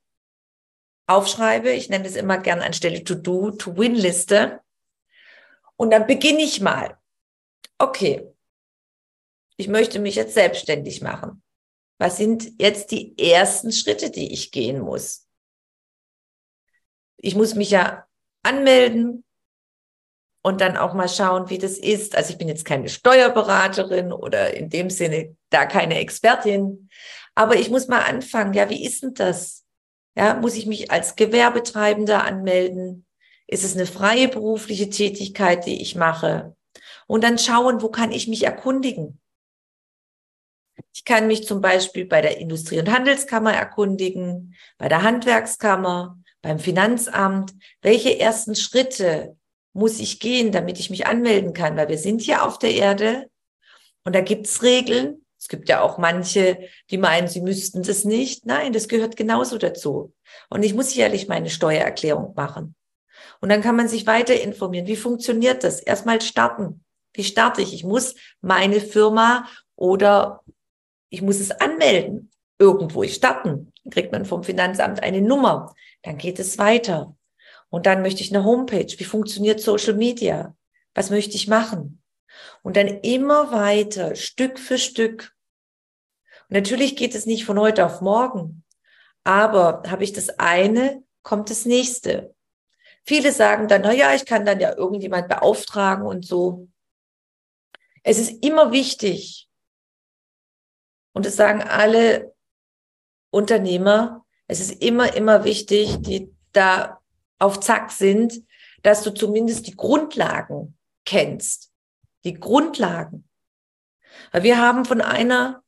aufschreibe. 1.08 1.72
Ich 1.72 1.90
nenne 1.90 2.08
es 2.08 2.16
immer 2.16 2.38
gern 2.38 2.62
anstelle 2.62 3.04
To-Do, 3.04 3.52
To-Win-Liste. 3.52 4.62
Und 5.84 5.90
dann 5.90 6.08
beginne 6.08 6.42
ich 6.42 6.62
mal. 6.62 6.98
Okay, 7.78 8.34
ich 9.58 9.68
möchte 9.68 10.00
mich 10.00 10.16
jetzt 10.16 10.34
selbstständig 10.34 11.02
machen. 11.02 11.44
Was 11.98 12.16
sind 12.16 12.54
jetzt 12.58 12.92
die 12.92 13.20
ersten 13.20 13.74
Schritte, 13.74 14.10
die 14.10 14.32
ich 14.32 14.54
gehen 14.54 14.80
muss? 14.80 15.28
Ich 17.18 17.36
muss 17.36 17.54
mich 17.54 17.72
ja 17.72 18.08
anmelden 18.44 19.26
und 20.42 20.62
dann 20.62 20.78
auch 20.78 20.94
mal 20.94 21.10
schauen, 21.10 21.50
wie 21.50 21.58
das 21.58 21.78
ist. 21.78 22.16
Also 22.16 22.32
ich 22.32 22.38
bin 22.38 22.48
jetzt 22.48 22.64
keine 22.64 22.88
Steuerberaterin 22.88 24.14
oder 24.14 24.54
in 24.54 24.70
dem 24.70 24.90
Sinne 24.90 25.36
da 25.50 25.66
keine 25.66 26.00
Expertin, 26.00 26.90
aber 27.36 27.58
ich 27.58 27.70
muss 27.70 27.90
mal 27.90 28.04
anfangen. 28.04 28.54
Ja, 28.54 28.70
wie 28.70 28.86
ist 28.86 29.04
denn 29.04 29.16
das? 29.16 29.66
Ja, 30.16 30.36
muss 30.36 30.56
ich 30.56 30.66
mich 30.66 30.92
als 30.92 31.18
Gewerbetreibender 31.18 32.24
anmelden? 32.24 33.06
Ist 33.48 33.64
es 33.64 33.76
eine 33.76 33.86
freie 33.86 34.28
berufliche 34.28 34.90
Tätigkeit, 34.90 35.66
die 35.66 35.82
ich 35.82 35.96
mache? 35.96 36.56
Und 37.08 37.24
dann 37.24 37.38
schauen, 37.38 37.82
wo 37.82 37.90
kann 37.90 38.12
ich 38.12 38.28
mich 38.28 38.44
erkundigen? 38.44 39.20
Ich 40.94 41.06
kann 41.06 41.28
mich 41.28 41.46
zum 41.46 41.62
Beispiel 41.62 42.06
bei 42.06 42.22
der 42.22 42.38
Industrie- 42.38 42.80
und 42.80 42.92
Handelskammer 42.92 43.54
erkundigen, 43.54 44.56
bei 44.78 44.90
der 44.90 45.04
Handwerkskammer, 45.04 46.18
beim 46.42 46.60
Finanzamt, 46.60 47.54
welche 47.82 48.20
ersten 48.20 48.56
Schritte 48.56 49.38
muss 49.74 50.00
ich 50.00 50.20
gehen, 50.20 50.52
damit 50.52 50.80
ich 50.80 50.90
mich 50.90 51.08
anmelden 51.08 51.54
kann, 51.54 51.76
weil 51.78 51.90
wir 51.90 51.98
sind 51.98 52.22
hier 52.22 52.46
auf 52.46 52.60
der 52.60 52.72
Erde 52.72 53.30
und 54.04 54.16
da 54.16 54.22
gibt's 54.22 54.62
Regeln. 54.62 55.26
Es 55.40 55.48
gibt 55.50 55.68
ja 55.68 55.82
auch 55.82 55.98
manche, 55.98 56.70
die 56.90 56.98
meinen, 56.98 57.28
sie 57.28 57.42
müssten 57.42 57.84
das 57.84 58.06
nicht. 58.06 58.46
Nein, 58.46 58.72
das 58.72 58.88
gehört 58.88 59.18
genauso 59.18 59.58
dazu. 59.58 60.14
Und 60.50 60.64
ich 60.64 60.74
muss 60.74 60.92
sicherlich 60.92 61.28
meine 61.28 61.50
Steuererklärung 61.50 62.34
machen. 62.36 62.76
Und 63.42 63.50
dann 63.50 63.62
kann 63.62 63.76
man 63.76 63.88
sich 63.88 64.08
weiter 64.08 64.40
informieren. 64.40 64.88
Wie 64.88 64.96
funktioniert 64.96 65.64
das? 65.64 65.80
Erstmal 65.80 66.22
starten. 66.22 66.84
Wie 67.14 67.24
starte 67.24 67.62
ich? 67.62 67.74
Ich 67.74 67.84
muss 67.84 68.16
meine 68.42 68.80
Firma 68.80 69.48
oder 69.76 70.42
ich 71.10 71.22
muss 71.22 71.40
es 71.40 71.52
anmelden. 71.52 72.32
Irgendwo 72.60 73.04
ich 73.04 73.16
starten. 73.16 73.72
Dann 73.84 73.92
kriegt 73.92 74.12
man 74.12 74.26
vom 74.26 74.44
Finanzamt 74.44 75.04
eine 75.04 75.22
Nummer. 75.22 75.74
Dann 76.02 76.18
geht 76.18 76.40
es 76.40 76.58
weiter. 76.58 77.16
Und 77.70 77.86
dann 77.86 78.02
möchte 78.02 78.22
ich 78.22 78.34
eine 78.34 78.46
Homepage. 78.46 78.94
Wie 78.98 79.04
funktioniert 79.04 79.60
Social 79.60 79.96
Media? 79.96 80.56
Was 80.94 81.10
möchte 81.10 81.36
ich 81.36 81.48
machen? 81.48 82.02
Und 82.62 82.78
dann 82.78 82.88
immer 82.88 83.52
weiter, 83.52 84.16
Stück 84.16 84.60
für 84.60 84.78
Stück. 84.78 85.34
Und 86.50 86.56
natürlich 86.56 86.96
geht 86.96 87.16
es 87.16 87.26
nicht 87.26 87.46
von 87.46 87.60
heute 87.60 87.86
auf 87.86 88.02
morgen. 88.02 88.64
Aber 89.24 89.84
habe 89.88 90.04
ich 90.04 90.14
das 90.14 90.40
eine, 90.40 91.04
kommt 91.22 91.50
das 91.50 91.66
nächste. 91.66 92.33
Viele 93.06 93.32
sagen 93.32 93.68
dann, 93.68 93.82
na 93.82 93.92
ja, 93.92 94.14
ich 94.14 94.26
kann 94.26 94.46
dann 94.46 94.60
ja 94.60 94.76
irgendjemand 94.76 95.28
beauftragen 95.28 96.06
und 96.06 96.26
so. 96.26 96.70
Es 98.04 98.18
ist 98.18 98.44
immer 98.44 98.72
wichtig. 98.72 99.50
Und 101.14 101.26
es 101.26 101.36
sagen 101.36 101.62
alle 101.62 102.34
Unternehmer, 103.30 104.26
es 104.48 104.60
ist 104.60 104.82
immer, 104.82 105.16
immer 105.16 105.44
wichtig, 105.44 105.98
die 106.02 106.34
da 106.52 107.02
auf 107.40 107.60
Zack 107.60 107.92
sind, 107.92 108.46
dass 108.84 109.04
du 109.04 109.12
zumindest 109.12 109.68
die 109.68 109.76
Grundlagen 109.76 110.78
kennst. 111.06 111.72
Die 112.24 112.34
Grundlagen. 112.34 113.28
Weil 114.32 114.44
wir 114.44 114.60
haben 114.60 114.86
von 114.86 115.02
einer 115.02 115.64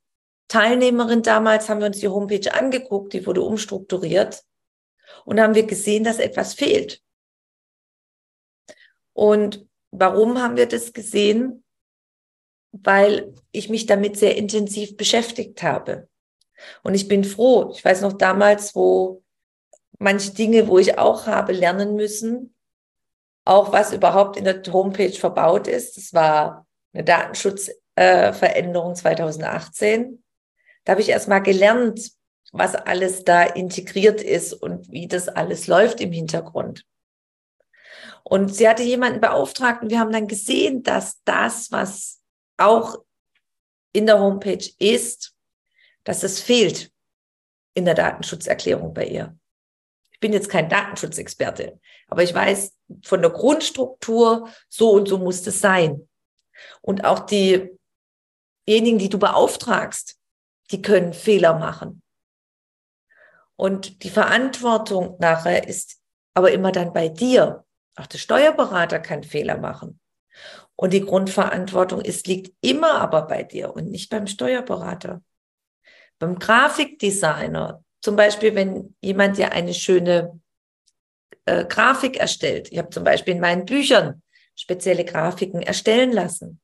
Teilnehmerin 0.48 1.24
damals, 1.24 1.70
haben 1.70 1.80
wir 1.80 1.88
uns 1.88 2.00
die 2.00 2.08
Homepage 2.08 2.54
angeguckt, 2.54 3.14
die 3.14 3.26
wurde 3.26 3.42
umstrukturiert 3.42 4.44
und 5.26 5.40
haben 5.40 5.56
wir 5.56 5.66
gesehen, 5.66 6.04
dass 6.04 6.20
etwas 6.20 6.54
fehlt. 6.54 7.02
Und 9.16 9.66
warum 9.92 10.42
haben 10.42 10.58
wir 10.58 10.68
das 10.68 10.92
gesehen? 10.92 11.64
Weil 12.74 13.34
ich 13.52 13.70
mich 13.70 13.86
damit 13.86 14.18
sehr 14.18 14.36
intensiv 14.36 14.98
beschäftigt 14.98 15.64
habe. 15.64 16.10
Und 16.84 16.96
ich 16.96 17.08
bin 17.08 17.24
froh. 17.24 17.72
Ich 17.74 17.84
weiß 17.84 18.02
noch 18.02 18.14
damals, 18.14 18.76
wo 18.76 19.24
manche 20.00 20.34
Dinge, 20.34 20.68
wo 20.68 20.78
ich 20.78 20.98
auch 21.00 21.28
habe 21.28 21.54
lernen 21.54 21.96
müssen, 21.96 22.54
auch 23.46 23.72
was 23.72 23.94
überhaupt 23.94 24.36
in 24.36 24.44
der 24.44 24.62
Homepage 24.72 25.14
verbaut 25.14 25.68
ist. 25.68 25.96
Das 25.96 26.14
war 26.14 26.68
eine 26.94 27.06
Datenschutzveränderung 27.06 28.92
äh, 28.92 28.96
2018. 28.96 30.24
Da 30.84 30.92
habe 30.92 31.02
ich 31.02 31.10
erst 31.10 31.30
mal 31.30 31.40
gelernt, 31.40 32.12
was 32.52 32.76
alles 32.76 33.24
da 33.24 33.44
integriert 33.44 34.22
ist 34.22 34.54
und 34.54 34.92
wie 34.92 35.08
das 35.08 35.30
alles 35.30 35.68
läuft 35.68 36.02
im 36.02 36.12
Hintergrund. 36.12 36.86
Und 38.28 38.56
sie 38.56 38.68
hatte 38.68 38.82
jemanden 38.82 39.22
beauftragt 39.22 39.84
und 39.84 39.92
wir 39.92 40.00
haben 40.00 40.12
dann 40.12 40.28
gesehen, 40.28 40.82
dass 40.82 41.22
das, 41.26 41.72
was 41.72 42.22
auch 42.58 43.04
in 43.94 44.08
der 44.08 44.20
Homepage 44.20 44.68
ist, 44.80 45.36
dass 46.04 46.24
es 46.24 46.42
fehlt 46.42 46.92
in 47.76 47.86
der 47.86 47.94
Datenschutzerklärung 47.94 48.94
bei 48.94 49.06
ihr. 49.06 49.38
Ich 50.12 50.20
bin 50.20 50.34
jetzt 50.34 50.50
kein 50.50 50.70
Datenschutzexperte, 50.70 51.80
aber 52.08 52.24
ich 52.24 52.34
weiß 52.34 52.74
von 53.04 53.22
der 53.22 53.32
Grundstruktur, 53.32 54.50
so 54.70 54.92
und 54.92 55.08
so 55.08 55.20
muss 55.20 55.46
es 55.46 55.60
sein. 55.60 56.08
Und 56.82 57.06
auch 57.06 57.20
diejenigen, 57.20 57.78
die 58.98 59.10
du 59.10 59.20
beauftragst, 59.20 60.18
die 60.72 60.82
können 60.82 61.14
Fehler 61.14 61.60
machen. 61.60 62.02
Und 63.56 64.04
die 64.04 64.10
Verantwortung 64.10 65.18
nachher 65.20 65.68
ist 65.68 66.02
aber 66.34 66.52
immer 66.52 66.72
dann 66.72 66.92
bei 66.92 67.08
dir. 67.08 67.65
Auch 67.96 68.08
der 68.08 68.18
Steuerberater 68.18 69.00
kann 69.00 69.24
Fehler 69.24 69.58
machen. 69.58 70.00
Und 70.76 70.92
die 70.92 71.02
Grundverantwortung 71.02 72.02
ist, 72.02 72.28
liegt 72.28 72.54
immer 72.62 72.96
aber 72.96 73.24
bei 73.24 73.44
dir 73.44 73.74
und 73.74 73.90
nicht 73.90 74.10
beim 74.10 74.28
Steuerberater. 74.28 75.24
Beim 76.20 76.38
Grafikdesigner, 76.38 77.84
zum 78.02 78.16
Beispiel, 78.16 78.56
wenn 78.56 78.96
jemand 79.02 79.38
dir 79.38 79.54
eine 79.54 79.74
schöne 79.74 80.40
äh, 81.46 81.66
Grafik 81.66 82.18
erstellt, 82.18 82.72
ich 82.72 82.78
habe 82.78 82.90
zum 82.90 83.04
Beispiel 83.04 83.36
in 83.36 83.40
meinen 83.42 83.66
Büchern 83.66 84.22
spezielle 84.56 85.06
Grafiken 85.06 85.62
erstellen 85.62 86.12
lassen, 86.12 86.60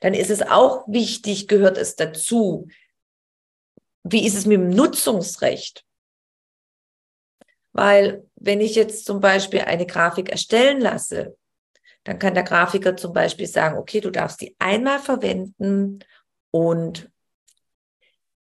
dann 0.00 0.14
ist 0.14 0.30
es 0.30 0.42
auch 0.42 0.86
wichtig, 0.88 1.48
gehört 1.48 1.78
es 1.78 1.96
dazu, 1.96 2.68
wie 4.02 4.26
ist 4.26 4.36
es 4.36 4.46
mit 4.46 4.58
dem 4.58 4.70
Nutzungsrecht? 4.70 5.85
Weil 7.76 8.26
wenn 8.36 8.62
ich 8.62 8.74
jetzt 8.74 9.04
zum 9.04 9.20
Beispiel 9.20 9.60
eine 9.60 9.84
Grafik 9.84 10.30
erstellen 10.30 10.80
lasse, 10.80 11.36
dann 12.04 12.18
kann 12.18 12.32
der 12.32 12.42
Grafiker 12.42 12.96
zum 12.96 13.12
Beispiel 13.12 13.46
sagen, 13.46 13.76
okay, 13.76 14.00
du 14.00 14.10
darfst 14.10 14.40
die 14.40 14.56
einmal 14.58 14.98
verwenden 14.98 15.98
und 16.50 17.10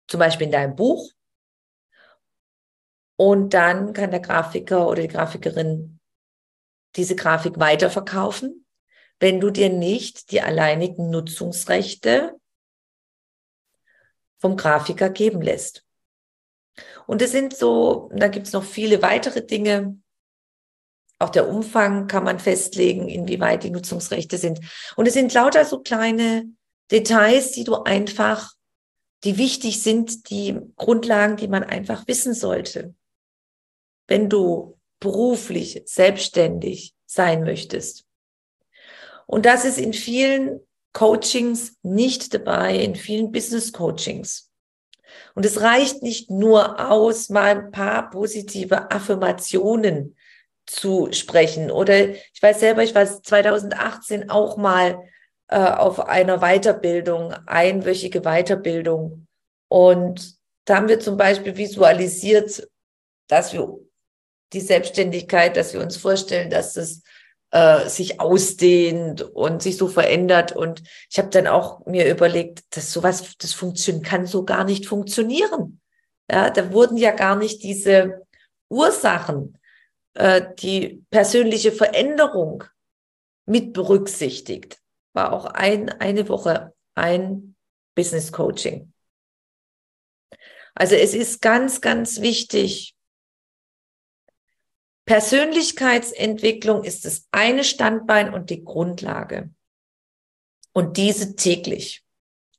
zum 0.08 0.20
Beispiel 0.20 0.46
in 0.46 0.52
deinem 0.52 0.76
Buch. 0.76 1.10
Und 3.16 3.56
dann 3.56 3.94
kann 3.94 4.12
der 4.12 4.20
Grafiker 4.20 4.88
oder 4.88 5.02
die 5.02 5.08
Grafikerin 5.08 6.00
diese 6.96 7.16
Grafik 7.16 7.60
weiterverkaufen, 7.60 8.68
wenn 9.20 9.40
du 9.40 9.50
dir 9.50 9.70
nicht 9.70 10.30
die 10.30 10.42
alleinigen 10.42 11.10
Nutzungsrechte 11.10 12.40
vom 14.38 14.56
Grafiker 14.58 15.10
geben 15.10 15.42
lässt. 15.42 15.87
Und 17.08 17.22
es 17.22 17.32
sind 17.32 17.56
so, 17.56 18.12
da 18.14 18.28
gibt 18.28 18.48
es 18.48 18.54
noch 18.54 18.64
viele 18.64 19.02
weitere 19.02 19.44
Dinge. 19.44 19.98
Auch 21.20 21.30
der 21.30 21.50
Umfang 21.50 22.08
kann 22.08 22.24
man 22.24 22.38
festlegen, 22.38 23.10
inwieweit 23.10 23.64
die 23.64 23.72
Nutzungsrechte 23.72 24.38
sind. 24.38 24.60
Und 24.96 25.08
es 25.08 25.14
sind 25.14 25.34
lauter 25.34 25.66
so 25.66 25.80
kleine 25.80 26.46
Details, 26.92 27.52
die 27.54 27.64
du 27.64 27.76
einfach, 27.76 28.52
die 29.24 29.38
wichtig 29.38 29.82
sind, 29.82 30.30
die 30.30 30.60
Grundlagen, 30.76 31.38
die 31.38 31.48
man 31.48 31.64
einfach 31.64 32.08
wissen 32.08 32.36
sollte. 32.36 32.94
Wenn 34.06 34.30
du 34.30 34.78
beruflich 35.00 35.82
selbstständig 35.86 36.94
sein 37.06 37.44
möchtest. 37.44 38.06
Und 39.26 39.46
das 39.46 39.66
ist 39.66 39.78
in 39.78 39.94
vielen 39.94 40.60
Coachings 40.94 41.78
nicht 41.84 42.34
dabei, 42.34 42.78
in 42.78 42.96
vielen 42.96 43.32
Business 43.32 43.72
Coachings. 43.72 44.47
Und 45.38 45.46
es 45.46 45.62
reicht 45.62 46.02
nicht 46.02 46.32
nur 46.32 46.90
aus, 46.90 47.30
mal 47.30 47.58
ein 47.58 47.70
paar 47.70 48.10
positive 48.10 48.90
Affirmationen 48.90 50.16
zu 50.66 51.10
sprechen. 51.12 51.70
Oder 51.70 52.10
ich 52.10 52.42
weiß 52.42 52.60
selber, 52.60 52.82
ich 52.82 52.96
war 52.96 53.06
2018 53.06 54.32
auch 54.32 54.58
mal 54.58 54.98
äh, 55.50 55.60
auf 55.60 56.00
einer 56.00 56.40
Weiterbildung, 56.40 57.34
einwöchige 57.46 58.22
Weiterbildung. 58.22 59.28
Und 59.68 60.40
da 60.66 60.78
haben 60.78 60.88
wir 60.88 61.00
zum 61.00 61.18
Beispiel 61.18 61.56
visualisiert, 61.56 62.68
dass 63.28 63.54
wir 63.54 63.78
die 64.54 64.62
Selbstständigkeit, 64.62 65.56
dass 65.56 65.72
wir 65.72 65.82
uns 65.82 65.98
vorstellen, 65.98 66.50
dass 66.50 66.74
das 66.74 67.04
äh, 67.58 67.90
sich 67.90 68.20
ausdehnt 68.20 69.24
und 69.24 69.64
sich 69.64 69.78
so 69.78 69.88
verändert. 69.88 70.52
Und 70.52 70.84
ich 71.10 71.18
habe 71.18 71.30
dann 71.30 71.48
auch 71.48 71.86
mir 71.88 72.08
überlegt, 72.08 72.64
dass 72.76 72.94
sowas, 72.94 73.36
das 73.40 73.54
funktionieren 73.54 74.04
kann 74.04 74.28
so 74.28 74.46
gar 74.46 74.64
nicht 74.64 74.86
funktionieren. 74.86 75.82
Ja, 76.30 76.52
da 76.52 76.72
wurden 76.72 76.98
ja 76.98 77.12
gar 77.12 77.36
nicht 77.36 77.64
diese 77.64 78.28
Ursachen, 78.70 79.58
äh, 80.14 80.44
die 80.60 81.04
persönliche 81.10 81.72
Veränderung 81.72 82.64
mit 83.48 83.74
berücksichtigt. 83.74 84.78
War 85.14 85.34
auch 85.34 85.46
ein, 85.46 85.90
eine 85.90 86.30
Woche 86.30 86.74
ein 86.94 87.56
Business 87.96 88.32
Coaching. 88.32 88.94
Also 90.76 90.94
es 90.94 91.16
ist 91.16 91.42
ganz, 91.42 91.82
ganz 91.82 92.22
wichtig, 92.22 92.94
Persönlichkeitsentwicklung 95.08 96.84
ist 96.84 97.06
das 97.06 97.28
eine 97.32 97.64
Standbein 97.64 98.34
und 98.34 98.50
die 98.50 98.66
Grundlage. 98.66 99.50
Und 100.74 100.98
diese 100.98 101.38
täglich. 101.38 102.04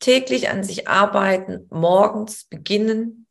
Täglich 0.01 0.49
an 0.49 0.65
sich 0.65 0.89
arbeiten, 0.89 1.67
morgens 1.71 2.47
beginnen. 2.47 3.27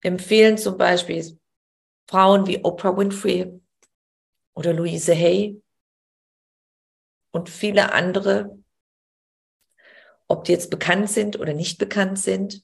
Empfehlen 0.00 0.58
zum 0.58 0.78
Beispiel 0.78 1.38
Frauen 2.08 2.46
wie 2.46 2.64
Oprah 2.64 2.96
Winfrey 2.96 3.60
oder 4.54 4.72
Louise 4.72 5.12
Hay 5.12 5.60
und 7.32 7.50
viele 7.50 7.92
andere, 7.92 8.62
ob 10.28 10.44
die 10.44 10.52
jetzt 10.52 10.70
bekannt 10.70 11.10
sind 11.10 11.38
oder 11.40 11.52
nicht 11.52 11.78
bekannt 11.78 12.20
sind, 12.20 12.62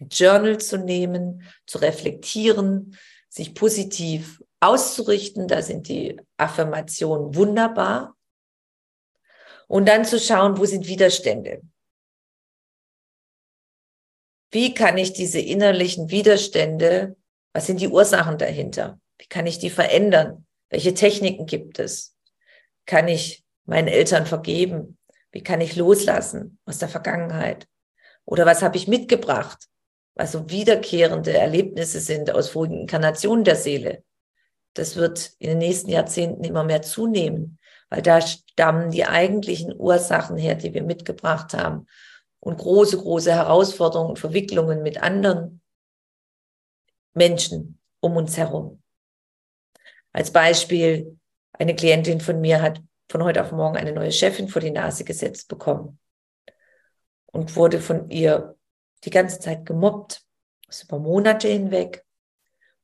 Journal 0.00 0.58
zu 0.58 0.78
nehmen, 0.78 1.42
zu 1.66 1.78
reflektieren, 1.78 2.96
sich 3.34 3.54
positiv 3.54 4.40
auszurichten. 4.60 5.48
Da 5.48 5.60
sind 5.60 5.88
die 5.88 6.20
Affirmationen 6.36 7.34
wunderbar. 7.34 8.16
Und 9.66 9.88
dann 9.88 10.04
zu 10.04 10.20
schauen, 10.20 10.56
wo 10.56 10.64
sind 10.66 10.86
Widerstände? 10.86 11.62
Wie 14.52 14.72
kann 14.72 14.98
ich 14.98 15.12
diese 15.12 15.40
innerlichen 15.40 16.10
Widerstände, 16.10 17.16
was 17.52 17.66
sind 17.66 17.80
die 17.80 17.88
Ursachen 17.88 18.38
dahinter? 18.38 19.00
Wie 19.18 19.26
kann 19.26 19.46
ich 19.46 19.58
die 19.58 19.70
verändern? 19.70 20.46
Welche 20.70 20.94
Techniken 20.94 21.46
gibt 21.46 21.80
es? 21.80 22.16
Kann 22.86 23.08
ich 23.08 23.44
meinen 23.64 23.88
Eltern 23.88 24.26
vergeben? 24.26 24.96
Wie 25.32 25.42
kann 25.42 25.60
ich 25.60 25.74
loslassen 25.74 26.60
aus 26.66 26.78
der 26.78 26.88
Vergangenheit? 26.88 27.66
Oder 28.26 28.46
was 28.46 28.62
habe 28.62 28.76
ich 28.76 28.86
mitgebracht? 28.86 29.68
Also 30.14 30.48
wiederkehrende 30.48 31.36
Erlebnisse 31.36 32.00
sind 32.00 32.30
aus 32.30 32.50
vorigen 32.50 32.80
Inkarnationen 32.80 33.44
der 33.44 33.56
Seele. 33.56 34.04
Das 34.74 34.96
wird 34.96 35.32
in 35.38 35.50
den 35.50 35.58
nächsten 35.58 35.90
Jahrzehnten 35.90 36.44
immer 36.44 36.64
mehr 36.64 36.82
zunehmen, 36.82 37.58
weil 37.90 38.02
da 38.02 38.20
stammen 38.20 38.90
die 38.90 39.04
eigentlichen 39.04 39.74
Ursachen 39.76 40.36
her, 40.36 40.54
die 40.54 40.74
wir 40.74 40.82
mitgebracht 40.82 41.54
haben 41.54 41.86
und 42.40 42.58
große, 42.58 42.98
große 42.98 43.32
Herausforderungen 43.32 44.10
und 44.10 44.18
Verwicklungen 44.18 44.82
mit 44.82 45.02
anderen 45.02 45.60
Menschen 47.14 47.78
um 48.00 48.16
uns 48.16 48.36
herum. 48.36 48.82
Als 50.12 50.32
Beispiel, 50.32 51.18
eine 51.52 51.74
Klientin 51.74 52.20
von 52.20 52.40
mir 52.40 52.60
hat 52.60 52.80
von 53.08 53.22
heute 53.22 53.42
auf 53.42 53.52
morgen 53.52 53.76
eine 53.76 53.92
neue 53.92 54.12
Chefin 54.12 54.48
vor 54.48 54.60
die 54.60 54.70
Nase 54.70 55.04
gesetzt 55.04 55.48
bekommen 55.48 55.98
und 57.26 57.54
wurde 57.56 57.80
von 57.80 58.10
ihr 58.10 58.56
die 59.04 59.10
ganze 59.10 59.38
Zeit 59.38 59.66
gemobbt, 59.66 60.24
das 60.66 60.82
über 60.82 60.98
Monate 60.98 61.48
hinweg. 61.48 62.04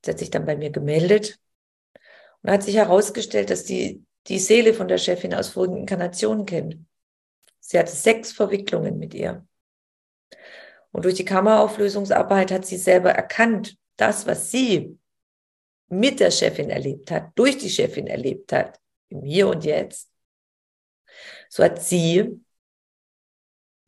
Sie 0.04 0.10
hat 0.10 0.18
sich 0.18 0.30
dann 0.30 0.46
bei 0.46 0.56
mir 0.56 0.70
gemeldet 0.70 1.38
und 2.42 2.50
hat 2.50 2.62
sich 2.62 2.76
herausgestellt, 2.76 3.50
dass 3.50 3.64
die 3.64 4.04
die 4.26 4.38
Seele 4.38 4.74
von 4.74 4.88
der 4.88 4.98
Chefin 4.98 5.34
aus 5.34 5.50
vorigen 5.50 5.78
Inkarnationen 5.78 6.46
kennt. 6.46 6.78
Sie 7.58 7.78
hatte 7.78 7.92
sechs 7.92 8.32
Verwicklungen 8.32 8.98
mit 8.98 9.14
ihr. 9.14 9.46
Und 10.92 11.04
durch 11.04 11.14
die 11.14 11.24
Kammerauflösungsarbeit 11.24 12.50
hat 12.50 12.66
sie 12.66 12.76
selber 12.76 13.12
erkannt, 13.12 13.78
das, 13.96 14.26
was 14.26 14.50
sie 14.50 14.98
mit 15.88 16.20
der 16.20 16.30
Chefin 16.30 16.70
erlebt 16.70 17.10
hat, 17.10 17.30
durch 17.34 17.58
die 17.58 17.70
Chefin 17.70 18.06
erlebt 18.06 18.52
hat, 18.52 18.80
im 19.08 19.22
Hier 19.22 19.48
und 19.48 19.64
Jetzt, 19.64 20.10
so 21.48 21.64
hat 21.64 21.82
sie 21.82 22.40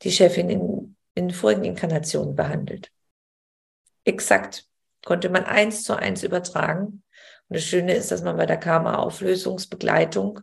die 0.03 0.11
Chefin 0.11 0.51
in 0.51 0.82
in 1.15 1.31
vorigen 1.31 1.65
Inkarnationen 1.65 2.35
behandelt. 2.35 2.91
Exakt 4.05 4.67
konnte 5.05 5.29
man 5.29 5.45
eins 5.45 5.85
zu 5.85 5.97
eins 5.97 6.23
übertragen. 6.23 7.03
Und 7.49 7.57
das 7.57 7.65
Schöne 7.65 7.95
ist, 7.95 8.11
dass 8.11 8.23
man 8.23 8.37
bei 8.37 8.47
der 8.47 8.57
Karma-Auflösungsbegleitung 8.57 10.41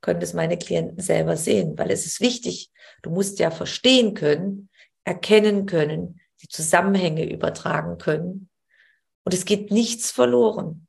können 0.00 0.20
das 0.20 0.34
meine 0.34 0.58
Klienten 0.58 1.00
selber 1.00 1.36
sehen, 1.36 1.78
weil 1.78 1.90
es 1.90 2.04
ist 2.04 2.20
wichtig. 2.20 2.70
Du 3.02 3.10
musst 3.10 3.38
ja 3.38 3.50
verstehen 3.50 4.14
können, 4.14 4.68
erkennen 5.04 5.64
können, 5.66 6.20
die 6.42 6.48
Zusammenhänge 6.48 7.30
übertragen 7.30 7.98
können. 7.98 8.50
Und 9.24 9.32
es 9.32 9.44
geht 9.44 9.70
nichts 9.70 10.10
verloren. 10.10 10.88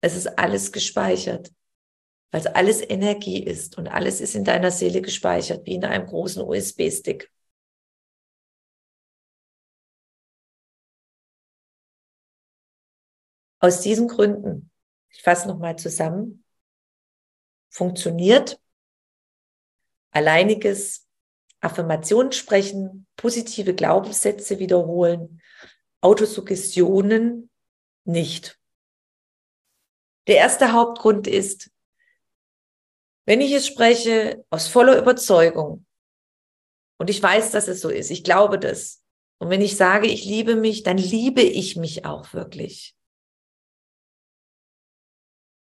Es 0.00 0.16
ist 0.16 0.38
alles 0.38 0.72
gespeichert, 0.72 1.52
weil 2.32 2.40
es 2.40 2.46
alles 2.46 2.82
Energie 2.82 3.42
ist 3.42 3.78
und 3.78 3.86
alles 3.86 4.20
ist 4.20 4.34
in 4.34 4.44
deiner 4.44 4.72
Seele 4.72 5.02
gespeichert, 5.02 5.64
wie 5.64 5.74
in 5.74 5.84
einem 5.84 6.06
großen 6.06 6.42
USB-Stick. 6.42 7.30
Aus 13.60 13.80
diesen 13.80 14.08
Gründen, 14.08 14.70
ich 15.10 15.22
fasse 15.22 15.48
nochmal 15.48 15.76
zusammen, 15.76 16.44
funktioniert 17.70 18.60
alleiniges 20.10 21.06
Affirmationen 21.60 22.32
sprechen, 22.32 23.06
positive 23.16 23.74
Glaubenssätze 23.74 24.58
wiederholen, 24.58 25.40
Autosuggestionen 26.00 27.50
nicht. 28.04 28.58
Der 30.28 30.36
erste 30.36 30.72
Hauptgrund 30.72 31.26
ist, 31.26 31.70
wenn 33.24 33.40
ich 33.40 33.52
es 33.52 33.66
spreche 33.66 34.44
aus 34.50 34.68
voller 34.68 34.98
Überzeugung 34.98 35.84
und 36.98 37.10
ich 37.10 37.22
weiß, 37.22 37.50
dass 37.50 37.68
es 37.68 37.80
so 37.80 37.88
ist, 37.88 38.10
ich 38.10 38.24
glaube 38.24 38.58
das. 38.58 39.02
Und 39.38 39.50
wenn 39.50 39.60
ich 39.60 39.76
sage, 39.76 40.08
ich 40.08 40.24
liebe 40.24 40.56
mich, 40.56 40.82
dann 40.82 40.98
liebe 40.98 41.42
ich 41.42 41.76
mich 41.76 42.04
auch 42.04 42.32
wirklich. 42.32 42.97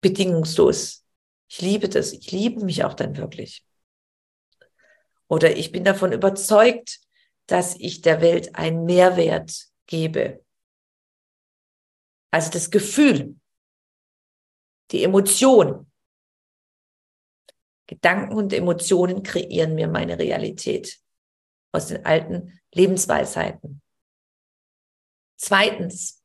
Bedingungslos. 0.02 1.06
Ich 1.50 1.62
liebe 1.62 1.90
das. 1.90 2.14
Ich 2.14 2.32
liebe 2.32 2.64
mich 2.64 2.84
auch 2.84 2.94
dann 2.94 3.18
wirklich. 3.18 3.66
Oder 5.28 5.56
ich 5.56 5.72
bin 5.72 5.84
davon 5.84 6.12
überzeugt, 6.12 7.00
dass 7.48 7.76
ich 7.76 8.02
der 8.02 8.22
Welt 8.22 8.56
einen 8.56 8.86
Mehrwert 8.86 9.68
gebe. 9.86 10.44
Also 12.32 12.52
das 12.52 12.70
Gefühl, 12.70 13.36
die 14.92 15.04
Emotion. 15.04 15.92
Gedanken 17.88 18.36
und 18.36 18.52
Emotionen 18.52 19.24
kreieren 19.24 19.76
mir 19.76 19.88
meine 19.88 20.20
Realität 20.20 21.00
aus 21.72 21.88
den 21.88 22.06
alten 22.06 22.60
Lebensweisheiten. 22.74 23.82
Zweitens, 25.38 26.22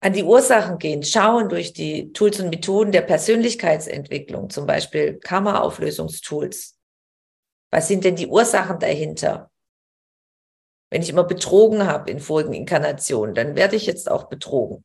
an 0.00 0.12
die 0.12 0.22
Ursachen 0.22 0.78
gehen, 0.78 1.02
schauen 1.02 1.48
durch 1.48 1.72
die 1.72 2.12
Tools 2.12 2.38
und 2.40 2.50
Methoden 2.50 2.92
der 2.92 3.02
Persönlichkeitsentwicklung, 3.02 4.48
zum 4.48 4.66
Beispiel 4.66 5.18
Karma-Auflösungstools. 5.18 6.78
Was 7.70 7.88
sind 7.88 8.04
denn 8.04 8.16
die 8.16 8.28
Ursachen 8.28 8.78
dahinter? 8.78 9.50
Wenn 10.90 11.02
ich 11.02 11.10
immer 11.10 11.24
betrogen 11.24 11.86
habe 11.86 12.10
in 12.10 12.20
vorigen 12.20 12.54
Inkarnationen, 12.54 13.34
dann 13.34 13.56
werde 13.56 13.76
ich 13.76 13.86
jetzt 13.86 14.10
auch 14.10 14.28
betrogen. 14.28 14.84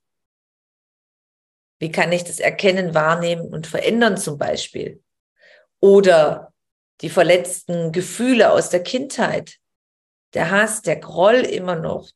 Wie 1.80 1.92
kann 1.92 2.12
ich 2.12 2.24
das 2.24 2.40
erkennen, 2.40 2.94
wahrnehmen 2.94 3.54
und 3.54 3.68
verändern 3.68 4.18
zum 4.18 4.38
Beispiel? 4.38 5.02
Oder 5.80 6.54
die 7.02 7.10
verletzten 7.10 7.92
Gefühle 7.92 8.52
aus 8.52 8.70
der 8.70 8.84
Kindheit, 8.84 9.60
der 10.34 10.50
Hass, 10.50 10.82
der 10.82 10.96
Groll 10.98 11.36
immer 11.42 11.76
noch, 11.76 12.10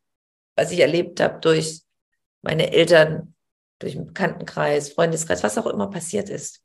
was 0.56 0.72
ich 0.72 0.80
erlebt 0.80 1.20
habe 1.20 1.40
durch 1.40 1.82
meine 2.42 2.72
Eltern, 2.72 3.34
durch 3.80 3.94
den 3.94 4.08
Bekanntenkreis, 4.08 4.94
Freundeskreis, 4.94 5.44
was 5.44 5.58
auch 5.58 5.68
immer 5.68 5.90
passiert 5.90 6.30
ist. 6.30 6.64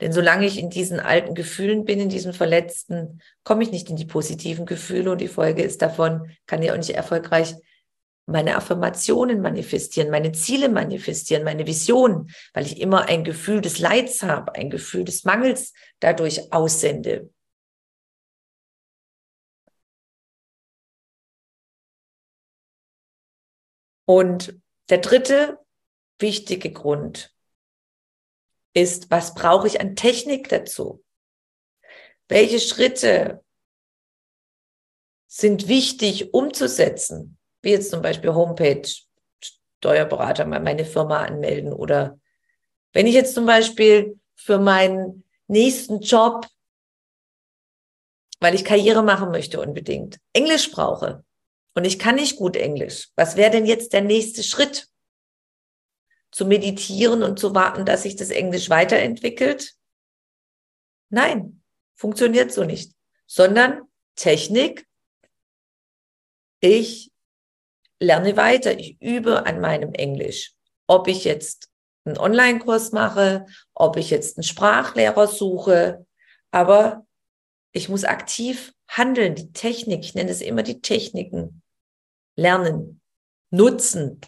Denn 0.00 0.12
solange 0.12 0.46
ich 0.46 0.58
in 0.58 0.68
diesen 0.68 1.00
alten 1.00 1.34
Gefühlen 1.34 1.84
bin, 1.84 2.00
in 2.00 2.08
diesen 2.08 2.32
verletzten, 2.32 3.22
komme 3.44 3.62
ich 3.62 3.70
nicht 3.70 3.88
in 3.88 3.96
die 3.96 4.04
positiven 4.04 4.66
Gefühle 4.66 5.10
und 5.10 5.20
die 5.20 5.28
Folge 5.28 5.62
ist 5.62 5.80
davon, 5.80 6.30
kann 6.46 6.62
ich 6.62 6.70
auch 6.70 6.76
nicht 6.76 6.90
erfolgreich 6.90 7.54
meine 8.26 8.56
Affirmationen 8.56 9.40
manifestieren, 9.40 10.10
meine 10.10 10.32
Ziele 10.32 10.68
manifestieren, 10.68 11.44
meine 11.44 11.66
Visionen, 11.66 12.30
weil 12.52 12.66
ich 12.66 12.80
immer 12.80 13.08
ein 13.08 13.22
Gefühl 13.22 13.60
des 13.60 13.78
Leids 13.78 14.22
habe, 14.22 14.54
ein 14.56 14.68
Gefühl 14.68 15.04
des 15.04 15.24
Mangels 15.24 15.72
dadurch 16.00 16.52
aussende. 16.52 17.30
Und 24.06 24.58
der 24.88 24.98
dritte 24.98 25.58
wichtige 26.18 26.72
Grund 26.72 27.34
ist, 28.72 29.10
was 29.10 29.34
brauche 29.34 29.66
ich 29.66 29.80
an 29.80 29.96
Technik 29.96 30.48
dazu? 30.48 31.04
Welche 32.28 32.60
Schritte 32.60 33.44
sind 35.26 35.68
wichtig 35.68 36.32
umzusetzen? 36.32 37.36
Wie 37.62 37.70
jetzt 37.70 37.90
zum 37.90 38.00
Beispiel 38.00 38.32
Homepage, 38.32 38.88
Steuerberater 39.78 40.46
meine 40.46 40.84
Firma 40.84 41.24
anmelden 41.24 41.72
oder 41.72 42.18
wenn 42.92 43.06
ich 43.06 43.14
jetzt 43.14 43.34
zum 43.34 43.44
Beispiel 43.44 44.18
für 44.34 44.58
meinen 44.58 45.24
nächsten 45.48 46.00
Job, 46.00 46.46
weil 48.40 48.54
ich 48.54 48.64
Karriere 48.64 49.02
machen 49.02 49.30
möchte 49.30 49.60
unbedingt, 49.60 50.18
Englisch 50.32 50.70
brauche, 50.70 51.25
und 51.76 51.84
ich 51.84 51.98
kann 51.98 52.14
nicht 52.14 52.36
gut 52.36 52.56
Englisch. 52.56 53.10
Was 53.16 53.36
wäre 53.36 53.50
denn 53.50 53.66
jetzt 53.66 53.92
der 53.92 54.00
nächste 54.00 54.42
Schritt? 54.42 54.88
Zu 56.32 56.46
meditieren 56.46 57.22
und 57.22 57.38
zu 57.38 57.54
warten, 57.54 57.84
dass 57.84 58.02
sich 58.02 58.16
das 58.16 58.30
Englisch 58.30 58.70
weiterentwickelt? 58.70 59.74
Nein, 61.10 61.62
funktioniert 61.94 62.50
so 62.50 62.64
nicht. 62.64 62.92
Sondern 63.26 63.82
Technik. 64.14 64.86
Ich 66.60 67.12
lerne 68.00 68.38
weiter. 68.38 68.78
Ich 68.78 68.98
übe 69.02 69.44
an 69.44 69.60
meinem 69.60 69.92
Englisch. 69.92 70.54
Ob 70.86 71.08
ich 71.08 71.24
jetzt 71.24 71.68
einen 72.06 72.16
Online-Kurs 72.16 72.92
mache, 72.92 73.44
ob 73.74 73.98
ich 73.98 74.08
jetzt 74.08 74.38
einen 74.38 74.44
Sprachlehrer 74.44 75.26
suche. 75.26 76.06
Aber 76.52 77.06
ich 77.72 77.90
muss 77.90 78.04
aktiv 78.04 78.72
handeln. 78.88 79.34
Die 79.34 79.52
Technik, 79.52 80.04
ich 80.04 80.14
nenne 80.14 80.30
es 80.30 80.40
immer 80.40 80.62
die 80.62 80.80
Techniken 80.80 81.62
lernen, 82.36 83.00
nutzen, 83.50 84.20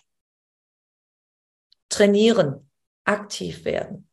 trainieren, 1.88 2.70
aktiv 3.04 3.64
werden. 3.64 4.08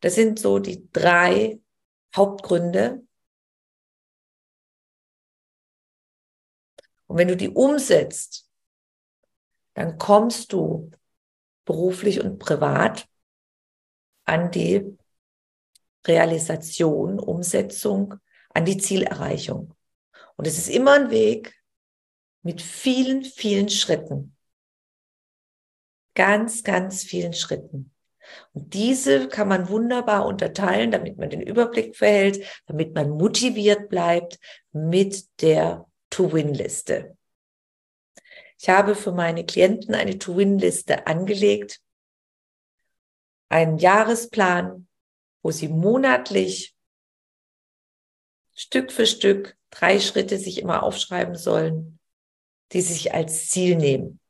Das 0.00 0.14
sind 0.14 0.38
so 0.38 0.58
die 0.58 0.90
drei 0.90 1.60
Hauptgründe. 2.16 3.06
Und 7.06 7.18
wenn 7.18 7.28
du 7.28 7.36
die 7.36 7.50
umsetzt, 7.50 8.48
dann 9.74 9.98
kommst 9.98 10.52
du 10.52 10.90
beruflich 11.64 12.20
und 12.20 12.38
privat 12.38 13.08
an 14.24 14.50
die 14.50 14.96
Realisation, 16.06 17.18
Umsetzung, 17.18 18.14
an 18.50 18.64
die 18.64 18.78
Zielerreichung. 18.78 19.74
Und 20.36 20.46
es 20.46 20.56
ist 20.56 20.68
immer 20.68 20.92
ein 20.92 21.10
Weg, 21.10 21.59
mit 22.42 22.62
vielen, 22.62 23.24
vielen 23.24 23.68
Schritten. 23.68 24.36
Ganz, 26.14 26.64
ganz 26.64 27.04
vielen 27.04 27.32
Schritten. 27.32 27.92
Und 28.52 28.74
diese 28.74 29.28
kann 29.28 29.48
man 29.48 29.68
wunderbar 29.68 30.26
unterteilen, 30.26 30.90
damit 30.90 31.18
man 31.18 31.30
den 31.30 31.40
Überblick 31.40 31.96
verhält, 31.96 32.44
damit 32.66 32.94
man 32.94 33.10
motiviert 33.10 33.88
bleibt 33.88 34.38
mit 34.72 35.26
der 35.40 35.86
To-Win-Liste. 36.10 37.16
Ich 38.58 38.68
habe 38.68 38.94
für 38.94 39.12
meine 39.12 39.46
Klienten 39.46 39.94
eine 39.94 40.18
To-Win-Liste 40.18 41.06
angelegt, 41.06 41.80
einen 43.48 43.78
Jahresplan, 43.78 44.86
wo 45.42 45.50
sie 45.50 45.68
monatlich 45.68 46.76
Stück 48.54 48.92
für 48.92 49.06
Stück 49.06 49.56
drei 49.70 49.98
Schritte 49.98 50.38
sich 50.38 50.58
immer 50.58 50.82
aufschreiben 50.82 51.36
sollen, 51.36 51.99
die 52.72 52.80
sich 52.80 53.14
als 53.14 53.48
Ziel 53.50 53.76
nehmen. 53.76 54.20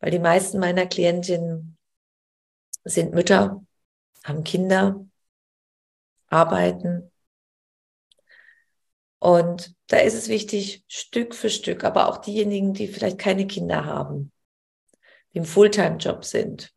Weil 0.00 0.10
die 0.10 0.18
meisten 0.18 0.58
meiner 0.58 0.86
Klientinnen 0.86 1.76
sind 2.84 3.14
Mütter, 3.14 3.64
haben 4.24 4.44
Kinder, 4.44 5.06
arbeiten. 6.28 7.10
Und 9.18 9.74
da 9.88 9.98
ist 9.98 10.14
es 10.14 10.28
wichtig, 10.28 10.84
Stück 10.88 11.34
für 11.34 11.50
Stück, 11.50 11.84
aber 11.84 12.08
auch 12.08 12.18
diejenigen, 12.18 12.74
die 12.74 12.88
vielleicht 12.88 13.18
keine 13.18 13.46
Kinder 13.46 13.84
haben, 13.84 14.32
die 15.32 15.38
im 15.38 15.44
Fulltime-Job 15.44 16.24
sind, 16.24 16.74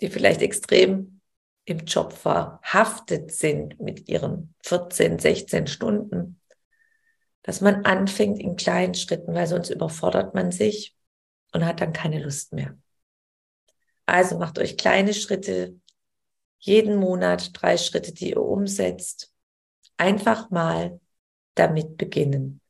die 0.00 0.08
vielleicht 0.08 0.42
extrem 0.42 1.20
im 1.64 1.78
Job 1.78 2.12
verhaftet 2.12 3.32
sind 3.32 3.80
mit 3.80 4.08
ihren 4.08 4.54
14, 4.64 5.18
16 5.18 5.66
Stunden, 5.66 6.40
dass 7.44 7.60
man 7.60 7.84
anfängt 7.84 8.40
in 8.40 8.56
kleinen 8.56 8.94
Schritten, 8.94 9.34
weil 9.34 9.46
sonst 9.46 9.68
überfordert 9.68 10.34
man 10.34 10.50
sich 10.50 10.96
und 11.52 11.64
hat 11.64 11.80
dann 11.80 11.92
keine 11.92 12.22
Lust 12.22 12.54
mehr. 12.54 12.76
Also 14.06 14.38
macht 14.38 14.58
euch 14.58 14.78
kleine 14.78 15.12
Schritte, 15.12 15.78
jeden 16.58 16.96
Monat 16.96 17.50
drei 17.52 17.76
Schritte, 17.76 18.12
die 18.12 18.30
ihr 18.30 18.40
umsetzt. 18.40 19.30
Einfach 19.98 20.50
mal 20.50 21.00
damit 21.54 21.98
beginnen 21.98 22.62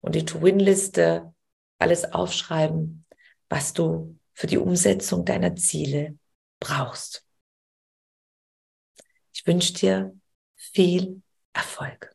und 0.00 0.14
die 0.14 0.24
To-Win-Liste, 0.24 1.34
alles 1.78 2.12
aufschreiben, 2.12 3.04
was 3.48 3.72
du 3.72 4.16
für 4.32 4.46
die 4.46 4.58
Umsetzung 4.58 5.24
deiner 5.24 5.56
Ziele 5.56 6.16
brauchst. 6.60 7.26
Ich 9.32 9.44
wünsche 9.44 9.74
dir 9.74 10.16
viel 10.54 11.20
Erfolg. 11.52 12.14